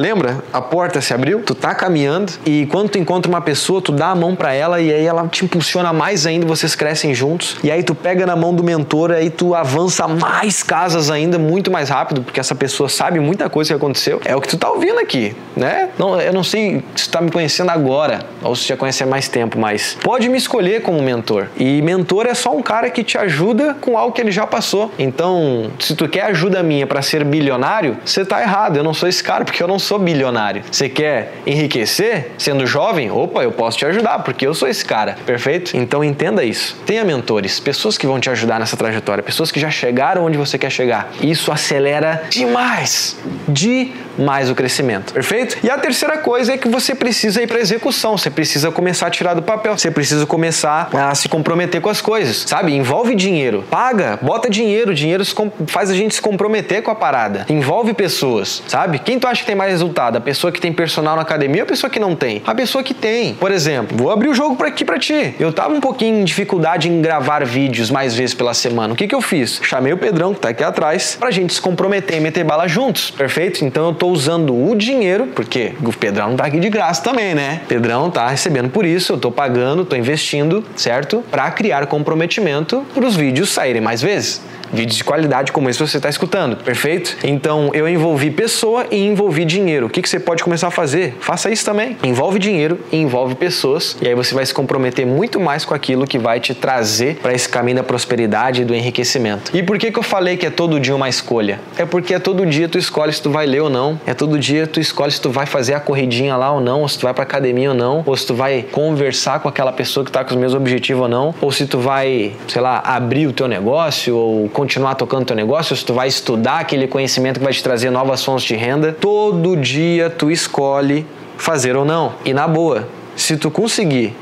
Lembra? 0.00 0.42
A 0.50 0.62
porta 0.62 0.98
se 1.02 1.12
abriu, 1.12 1.42
tu 1.42 1.54
tá 1.54 1.74
caminhando 1.74 2.32
e 2.46 2.64
quando 2.66 2.88
tu 2.88 2.98
encontra 2.98 3.30
uma 3.30 3.42
pessoa, 3.42 3.82
tu 3.82 3.92
dá 3.92 4.08
a 4.08 4.14
mão 4.14 4.34
para 4.34 4.54
ela 4.54 4.80
e 4.80 4.90
aí 4.90 5.04
ela 5.04 5.28
te 5.28 5.44
impulsiona 5.44 5.92
mais 5.92 6.24
ainda, 6.24 6.46
vocês 6.46 6.74
crescem 6.74 7.14
juntos. 7.14 7.58
E 7.62 7.70
aí 7.70 7.82
tu 7.82 7.94
pega 7.94 8.24
na 8.24 8.34
mão 8.34 8.54
do 8.54 8.64
mentor, 8.64 9.10
aí 9.10 9.28
tu 9.28 9.54
avança 9.54 10.08
mais 10.08 10.62
casas 10.62 11.10
ainda 11.10 11.38
muito 11.38 11.70
mais 11.70 11.90
rápido, 11.90 12.22
porque 12.22 12.40
essa 12.40 12.54
pessoa 12.54 12.88
sabe 12.88 13.20
muita 13.20 13.50
coisa 13.50 13.74
que 13.74 13.76
aconteceu. 13.76 14.22
É 14.24 14.34
o 14.34 14.40
que 14.40 14.48
tu 14.48 14.56
tá 14.56 14.70
ouvindo 14.70 14.98
aqui, 14.98 15.36
né? 15.54 15.90
Não, 15.98 16.18
eu 16.18 16.32
não 16.32 16.42
sei 16.42 16.82
se 16.96 17.04
tu 17.04 17.10
tá 17.10 17.20
me 17.20 17.30
conhecendo 17.30 17.70
agora 17.70 18.20
ou 18.42 18.56
se 18.56 18.66
já 18.66 18.78
conhece 18.78 19.02
há 19.02 19.06
mais 19.06 19.28
tempo, 19.28 19.58
mas 19.58 19.98
pode 20.02 20.30
me 20.30 20.38
escolher 20.38 20.80
como 20.80 21.02
mentor. 21.02 21.48
E 21.58 21.82
mentor 21.82 22.26
é 22.26 22.32
só 22.32 22.56
um 22.56 22.62
cara 22.62 22.88
que 22.88 23.04
te 23.04 23.18
ajuda 23.18 23.76
com 23.78 23.98
algo 23.98 24.14
que 24.14 24.20
ele 24.22 24.30
já 24.30 24.46
passou. 24.46 24.90
Então, 24.98 25.70
se 25.78 25.94
tu 25.94 26.08
quer 26.08 26.22
ajuda 26.22 26.62
minha 26.62 26.86
para 26.86 27.02
ser 27.02 27.22
bilionário, 27.22 27.98
você 28.02 28.24
tá 28.24 28.40
errado. 28.40 28.78
Eu 28.78 28.82
não 28.82 28.94
sou 28.94 29.06
esse 29.06 29.22
cara 29.22 29.44
porque 29.44 29.62
eu 29.62 29.68
não 29.68 29.78
sou 29.78 29.89
sou 29.90 29.98
bilionário. 29.98 30.62
Você 30.70 30.88
quer 30.88 31.32
enriquecer 31.44 32.30
sendo 32.38 32.64
jovem? 32.64 33.10
Opa, 33.10 33.42
eu 33.42 33.50
posso 33.50 33.76
te 33.76 33.84
ajudar, 33.84 34.20
porque 34.20 34.46
eu 34.46 34.54
sou 34.54 34.68
esse 34.68 34.84
cara, 34.84 35.16
perfeito? 35.26 35.76
Então 35.76 36.04
entenda 36.04 36.44
isso. 36.44 36.76
Tenha 36.86 37.04
mentores, 37.04 37.58
pessoas 37.58 37.98
que 37.98 38.06
vão 38.06 38.20
te 38.20 38.30
ajudar 38.30 38.60
nessa 38.60 38.76
trajetória, 38.76 39.20
pessoas 39.20 39.50
que 39.50 39.58
já 39.58 39.68
chegaram 39.68 40.24
onde 40.24 40.38
você 40.38 40.56
quer 40.56 40.70
chegar. 40.70 41.10
Isso 41.20 41.50
acelera 41.50 42.22
demais, 42.30 43.16
demais 43.48 44.48
o 44.48 44.54
crescimento, 44.54 45.12
perfeito? 45.12 45.58
E 45.60 45.68
a 45.68 45.76
terceira 45.76 46.18
coisa 46.18 46.52
é 46.52 46.56
que 46.56 46.68
você 46.68 46.94
precisa 46.94 47.42
ir 47.42 47.48
para 47.48 47.58
execução, 47.58 48.16
você 48.16 48.30
precisa 48.30 48.70
começar 48.70 49.08
a 49.08 49.10
tirar 49.10 49.34
do 49.34 49.42
papel, 49.42 49.76
você 49.76 49.90
precisa 49.90 50.24
começar 50.24 50.88
a 50.92 51.12
se 51.16 51.28
comprometer 51.28 51.80
com 51.80 51.88
as 51.88 52.00
coisas, 52.00 52.44
sabe? 52.46 52.72
Envolve 52.76 53.16
dinheiro, 53.16 53.64
paga, 53.68 54.20
bota 54.22 54.48
dinheiro, 54.48 54.94
dinheiro 54.94 55.24
faz 55.66 55.90
a 55.90 55.94
gente 55.94 56.14
se 56.14 56.22
comprometer 56.22 56.80
com 56.80 56.92
a 56.92 56.94
parada, 56.94 57.44
envolve 57.48 57.92
pessoas, 57.92 58.62
sabe? 58.68 59.00
Quem 59.00 59.18
tu 59.18 59.26
acha 59.26 59.40
que 59.40 59.46
tem 59.46 59.56
mais 59.56 59.79
resultado? 59.80 60.16
A 60.16 60.20
pessoa 60.20 60.52
que 60.52 60.60
tem 60.60 60.72
personal 60.72 61.16
na 61.16 61.22
academia 61.22 61.62
ou 61.62 61.64
a 61.64 61.68
pessoa 61.68 61.90
que 61.90 61.98
não 61.98 62.14
tem? 62.14 62.42
A 62.46 62.54
pessoa 62.54 62.84
que 62.84 62.92
tem. 62.92 63.34
Por 63.34 63.50
exemplo, 63.50 63.96
vou 63.96 64.10
abrir 64.10 64.28
o 64.28 64.34
jogo 64.34 64.56
para 64.56 64.68
aqui 64.68 64.84
para 64.84 64.98
ti. 64.98 65.34
Eu 65.40 65.52
tava 65.52 65.72
um 65.72 65.80
pouquinho 65.80 66.20
em 66.20 66.24
dificuldade 66.24 66.88
em 66.88 67.00
gravar 67.00 67.44
vídeos 67.44 67.90
mais 67.90 68.14
vezes 68.14 68.34
pela 68.34 68.52
semana. 68.52 68.92
O 68.92 68.96
que 68.96 69.06
que 69.06 69.14
eu 69.14 69.22
fiz? 69.22 69.60
Chamei 69.62 69.92
o 69.92 69.96
Pedrão, 69.96 70.34
que 70.34 70.40
tá 70.40 70.50
aqui 70.50 70.62
atrás, 70.62 71.16
pra 71.18 71.30
gente 71.30 71.54
se 71.54 71.60
comprometer 71.60 72.18
e 72.18 72.20
meter 72.20 72.44
bala 72.44 72.68
juntos. 72.68 73.10
Perfeito? 73.10 73.64
Então 73.64 73.86
eu 73.86 73.94
tô 73.94 74.08
usando 74.08 74.54
o 74.54 74.74
dinheiro, 74.76 75.28
porque 75.28 75.72
o 75.82 75.92
Pedrão 75.92 76.30
não 76.30 76.36
tá 76.36 76.44
aqui 76.44 76.60
de 76.60 76.68
graça 76.68 77.02
também, 77.02 77.34
né? 77.34 77.62
Pedrão 77.66 78.10
tá 78.10 78.28
recebendo 78.28 78.68
por 78.70 78.84
isso, 78.84 79.14
eu 79.14 79.18
tô 79.18 79.30
pagando, 79.30 79.84
tô 79.84 79.96
investindo, 79.96 80.64
certo? 80.76 81.24
Para 81.30 81.50
criar 81.50 81.86
comprometimento 81.86 82.84
para 82.92 83.04
os 83.04 83.16
vídeos 83.16 83.50
saírem 83.50 83.80
mais 83.80 84.02
vezes 84.02 84.42
vídeos 84.72 84.96
de 84.96 85.04
qualidade 85.04 85.52
como 85.52 85.68
esse 85.68 85.78
você 85.78 85.96
está 85.96 86.08
escutando, 86.08 86.56
perfeito? 86.56 87.16
Então 87.24 87.70
eu 87.74 87.88
envolvi 87.88 88.30
pessoa 88.30 88.86
e 88.90 89.06
envolvi 89.06 89.44
dinheiro. 89.44 89.86
O 89.86 89.90
que, 89.90 90.02
que 90.02 90.08
você 90.08 90.20
pode 90.20 90.42
começar 90.42 90.68
a 90.68 90.70
fazer? 90.70 91.16
Faça 91.20 91.50
isso 91.50 91.64
também. 91.64 91.96
Envolve 92.02 92.38
dinheiro 92.38 92.78
e 92.92 92.96
envolve 92.96 93.34
pessoas 93.34 93.96
e 94.00 94.08
aí 94.08 94.14
você 94.14 94.34
vai 94.34 94.44
se 94.44 94.54
comprometer 94.54 95.06
muito 95.06 95.40
mais 95.40 95.64
com 95.64 95.74
aquilo 95.74 96.06
que 96.06 96.18
vai 96.18 96.40
te 96.40 96.54
trazer 96.54 97.16
para 97.16 97.32
esse 97.32 97.48
caminho 97.48 97.78
da 97.78 97.82
prosperidade 97.82 98.62
e 98.62 98.64
do 98.64 98.74
enriquecimento. 98.74 99.56
E 99.56 99.62
por 99.62 99.78
que, 99.78 99.90
que 99.90 99.98
eu 99.98 100.02
falei 100.02 100.36
que 100.36 100.46
é 100.46 100.50
todo 100.50 100.78
dia 100.78 100.94
uma 100.94 101.08
escolha? 101.08 101.60
É 101.76 101.84
porque 101.84 102.14
é 102.14 102.18
todo 102.18 102.46
dia 102.46 102.68
tu 102.68 102.78
escolhe 102.78 103.12
se 103.12 103.22
tu 103.22 103.30
vai 103.30 103.46
ler 103.46 103.60
ou 103.60 103.70
não. 103.70 104.00
É 104.06 104.14
todo 104.14 104.38
dia 104.38 104.66
tu 104.66 104.80
escolhe 104.80 105.12
se 105.12 105.20
tu 105.20 105.30
vai 105.30 105.46
fazer 105.46 105.74
a 105.74 105.80
corridinha 105.80 106.36
lá 106.36 106.52
ou 106.52 106.60
não, 106.60 106.82
ou 106.82 106.88
se 106.88 106.98
tu 106.98 107.02
vai 107.02 107.14
para 107.14 107.22
academia 107.22 107.70
ou 107.70 107.76
não, 107.76 108.02
ou 108.06 108.16
se 108.16 108.26
tu 108.26 108.34
vai 108.34 108.62
conversar 108.70 109.40
com 109.40 109.48
aquela 109.48 109.72
pessoa 109.72 110.04
que 110.04 110.10
está 110.10 110.24
com 110.24 110.30
os 110.30 110.36
meus 110.36 110.54
objetivos 110.54 111.02
ou 111.02 111.08
não, 111.08 111.34
ou 111.40 111.50
se 111.50 111.66
tu 111.66 111.78
vai, 111.78 112.32
sei 112.48 112.60
lá, 112.60 112.80
abrir 112.84 113.26
o 113.26 113.32
teu 113.32 113.48
negócio 113.48 114.16
ou 114.16 114.48
continuar 114.60 114.94
tocando 114.94 115.24
teu 115.24 115.34
negócio, 115.34 115.74
se 115.74 115.82
tu 115.82 115.94
vai 115.94 116.06
estudar 116.06 116.58
aquele 116.58 116.86
conhecimento 116.86 117.38
que 117.38 117.44
vai 117.44 117.52
te 117.52 117.62
trazer 117.62 117.88
novas 117.88 118.22
fontes 118.22 118.44
de 118.44 118.54
renda, 118.54 118.92
todo 118.92 119.56
dia 119.56 120.10
tu 120.10 120.30
escolhe 120.30 121.06
fazer 121.38 121.74
ou 121.76 121.84
não. 121.84 122.12
E 122.26 122.34
na 122.34 122.46
boa, 122.46 122.86
se 123.16 123.38
tu 123.38 123.50
conseguir 123.50 124.14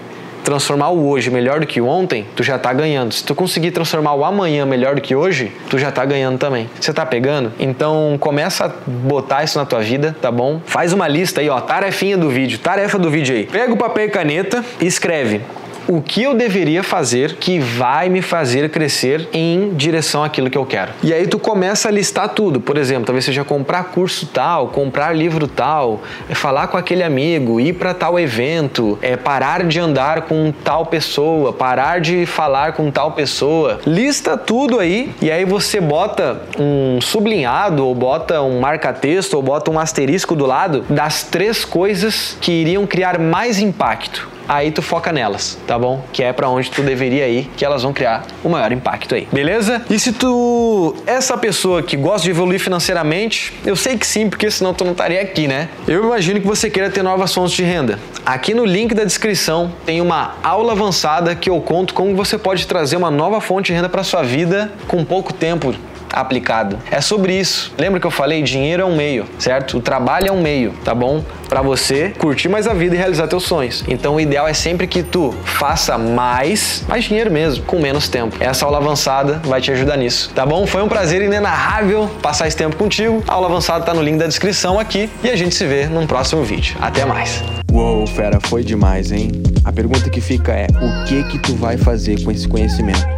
transformar 0.45 0.91
o 0.91 1.09
hoje 1.09 1.29
melhor 1.29 1.59
do 1.59 1.67
que 1.67 1.81
o 1.81 1.87
ontem, 1.89 2.25
tu 2.37 2.45
já 2.45 2.57
tá 2.57 2.73
ganhando. 2.73 3.13
Se 3.13 3.25
tu 3.25 3.35
conseguir 3.35 3.73
transformar 3.73 4.15
o 4.15 4.25
amanhã 4.25 4.65
melhor 4.65 4.95
do 4.95 5.01
que 5.01 5.13
hoje, 5.13 5.51
tu 5.69 5.77
já 5.77 5.91
tá 5.91 6.05
ganhando 6.05 6.39
também. 6.39 6.71
Você 6.81 6.93
tá 6.93 7.05
pegando? 7.05 7.53
Então 7.59 8.17
começa 8.21 8.67
a 8.67 8.69
botar 8.87 9.43
isso 9.43 9.59
na 9.59 9.67
tua 9.67 9.81
vida, 9.81 10.17
tá 10.23 10.31
bom? 10.31 10.61
Faz 10.65 10.93
uma 10.93 11.09
lista 11.09 11.41
aí, 11.41 11.51
ó, 11.51 11.61
tarefinha 11.61 12.17
do 12.17 12.31
vídeo, 12.31 12.61
tarefa 12.61 12.97
do 12.97 13.11
vídeo 13.11 13.35
aí. 13.35 13.45
Pega 13.45 13.73
o 13.73 13.77
papel 13.77 14.05
e 14.05 14.09
caneta 14.09 14.65
e 14.81 14.87
escreve 14.87 15.41
o 15.89 16.03
que 16.03 16.23
eu 16.23 16.35
deveria 16.35 16.83
fazer 16.83 17.37
que 17.37 17.59
vai 17.59 18.11
me 18.11 18.21
fazer 18.21 18.69
crescer 18.69 19.27
em 19.33 19.71
direção 19.71 20.23
àquilo 20.23 20.51
que 20.51 20.59
eu 20.59 20.67
quero. 20.67 20.93
E 21.03 21.15
aí 21.15 21.27
tu 21.27 21.39
começa 21.39 21.89
a 21.89 21.91
listar 21.91 22.29
tudo. 22.29 22.61
Por 22.61 22.77
exemplo, 22.77 23.07
talvez 23.07 23.25
seja 23.25 23.43
comprar 23.43 23.85
curso 23.85 24.27
tal, 24.27 24.69
comprar 24.69 25.17
livro 25.17 25.49
tal, 25.49 26.03
é 26.29 26.35
falar 26.35 26.67
com 26.67 26.77
aquele 26.77 27.03
amigo, 27.03 27.59
ir 27.59 27.73
para 27.73 27.95
tal 27.95 28.21
evento, 28.21 28.99
é 29.01 29.17
parar 29.17 29.65
de 29.65 29.81
andar 29.81 30.23
com 30.23 30.53
tal 30.63 30.85
pessoa, 30.85 31.55
parar 31.55 32.01
de 32.01 32.27
falar 32.27 32.75
com 32.75 32.91
tal 32.91 33.13
pessoa. 33.13 33.81
Lista 33.87 34.37
tudo 34.37 34.79
aí 34.79 35.11
e 35.23 35.31
aí 35.31 35.47
você 35.47 35.81
bota 35.81 36.43
um 36.59 37.01
sublinhado 37.01 37.87
ou 37.87 37.95
bota 37.95 38.43
um 38.43 38.61
marca-texto 38.61 39.35
ou 39.35 39.43
bota 39.43 39.71
um 39.71 39.79
asterisco 39.79 40.37
do 40.37 40.45
lado 40.45 40.85
das 40.91 41.23
três 41.23 41.65
coisas 41.65 42.37
que 42.43 42.53
iriam 42.53 42.87
criar 42.87 43.19
mais 43.19 43.59
impacto 43.59 44.38
aí 44.49 44.71
tu 44.71 44.81
foca 44.81 45.13
nelas, 45.13 45.59
tá 45.67 45.79
bom? 45.79 46.03
Que 46.13 46.23
é 46.23 46.33
para 46.33 46.49
onde 46.49 46.71
tu 46.71 46.83
deveria 46.83 47.29
ir, 47.29 47.51
que 47.57 47.65
elas 47.65 47.83
vão 47.83 47.93
criar 47.93 48.25
o 48.43 48.49
maior 48.49 48.73
impacto 48.73 49.15
aí, 49.15 49.29
beleza? 49.31 49.83
E 49.91 49.99
se 49.99 50.13
tu 50.13 50.97
essa 51.07 51.37
pessoa 51.37 51.83
que 51.83 51.97
gosta 51.97 52.25
de 52.25 52.31
evoluir 52.31 52.59
financeiramente, 52.59 53.53
eu 53.65 53.77
sei 53.77 53.97
que 53.97 54.07
sim, 54.07 54.29
porque 54.29 54.51
senão 54.51 54.73
tu 54.73 54.85
não 54.85 54.93
estaria 54.93 55.21
aqui, 55.21 55.47
né? 55.47 55.69
Eu 55.87 56.05
imagino 56.05 56.41
que 56.41 56.47
você 56.47 56.71
queira 56.71 56.91
ter 56.91 57.03
novas 57.03 57.33
fontes 57.33 57.53
de 57.53 57.63
renda. 57.63 57.99
Aqui 58.25 58.55
no 58.55 58.65
link 58.65 58.95
da 58.95 59.05
descrição 59.05 59.73
tem 59.85 60.01
uma 60.01 60.37
aula 60.43 60.73
avançada 60.73 61.35
que 61.35 61.51
eu 61.51 61.61
conto 61.61 61.93
como 61.93 62.15
você 62.15 62.39
pode 62.39 62.67
trazer 62.67 62.97
uma 62.97 63.11
nova 63.11 63.41
fonte 63.41 63.67
de 63.67 63.73
renda 63.75 63.89
para 63.89 64.03
sua 64.03 64.23
vida 64.23 64.73
com 64.87 65.05
pouco 65.05 65.33
tempo 65.33 65.75
aplicado. 66.13 66.79
É 66.91 67.01
sobre 67.01 67.39
isso. 67.39 67.73
Lembra 67.79 68.01
que 68.01 68.07
eu 68.07 68.11
falei? 68.11 68.43
Dinheiro 68.43 68.83
é 68.83 68.87
um 68.87 68.97
meio, 68.97 69.27
certo? 69.39 69.79
O 69.79 69.81
trabalho 69.81 70.29
é 70.29 70.33
um 70.33 70.41
meio, 70.41 70.73
tá 70.85 70.95
bom? 70.95 71.25
Para 71.49 71.63
você 71.63 72.13
curtir 72.19 72.49
mais 72.49 72.67
a 72.67 72.75
vida 72.75 72.95
e 72.95 72.99
realizar 72.99 73.27
teus 73.27 73.45
sonhos. 73.45 73.85
Então 73.89 74.17
o 74.17 74.21
ideal 74.21 74.47
é 74.47 74.53
sempre 74.53 74.87
que 74.87 75.03
tu 75.03 75.35
faça 75.45 75.97
mais, 75.97 76.85
mais 76.89 77.05
dinheiro 77.05 77.31
mesmo, 77.31 77.65
com 77.65 77.79
menos 77.79 78.09
tempo. 78.09 78.37
Essa 78.41 78.65
aula 78.65 78.79
avançada 78.79 79.41
vai 79.45 79.61
te 79.61 79.71
ajudar 79.71 79.97
nisso, 79.97 80.31
tá 80.35 80.45
bom? 80.45 80.67
Foi 80.67 80.83
um 80.83 80.89
prazer 80.89 81.23
inenarrável 81.23 82.11
passar 82.23 82.47
esse 82.47 82.57
tempo 82.57 82.77
contigo. 82.77 83.23
A 83.27 83.35
aula 83.35 83.49
avançada 83.49 83.85
tá 83.85 83.95
no 83.95 84.03
link 84.03 84.19
da 84.19 84.27
descrição 84.27 84.79
aqui 84.79 85.09
e 85.23 85.31
a 85.31 85.37
gente 85.37 85.55
se 85.55 85.67
vê 85.67 85.87
num 85.87 86.07
próximo 86.07 86.43
vídeo. 86.43 86.77
Até 86.81 87.05
mais. 87.05 87.43
Uou, 87.73 88.07
fera, 88.07 88.39
foi 88.41 88.63
demais, 88.63 89.13
hein? 89.13 89.31
A 89.65 89.73
pergunta 89.73 90.09
que 90.11 90.21
fica 90.21 90.53
é: 90.53 90.67
o 90.67 91.05
que 91.05 91.25
que 91.25 91.39
tu 91.39 91.55
vai 91.55 91.77
fazer 91.77 92.23
com 92.23 92.31
esse 92.31 92.47
conhecimento? 92.49 93.18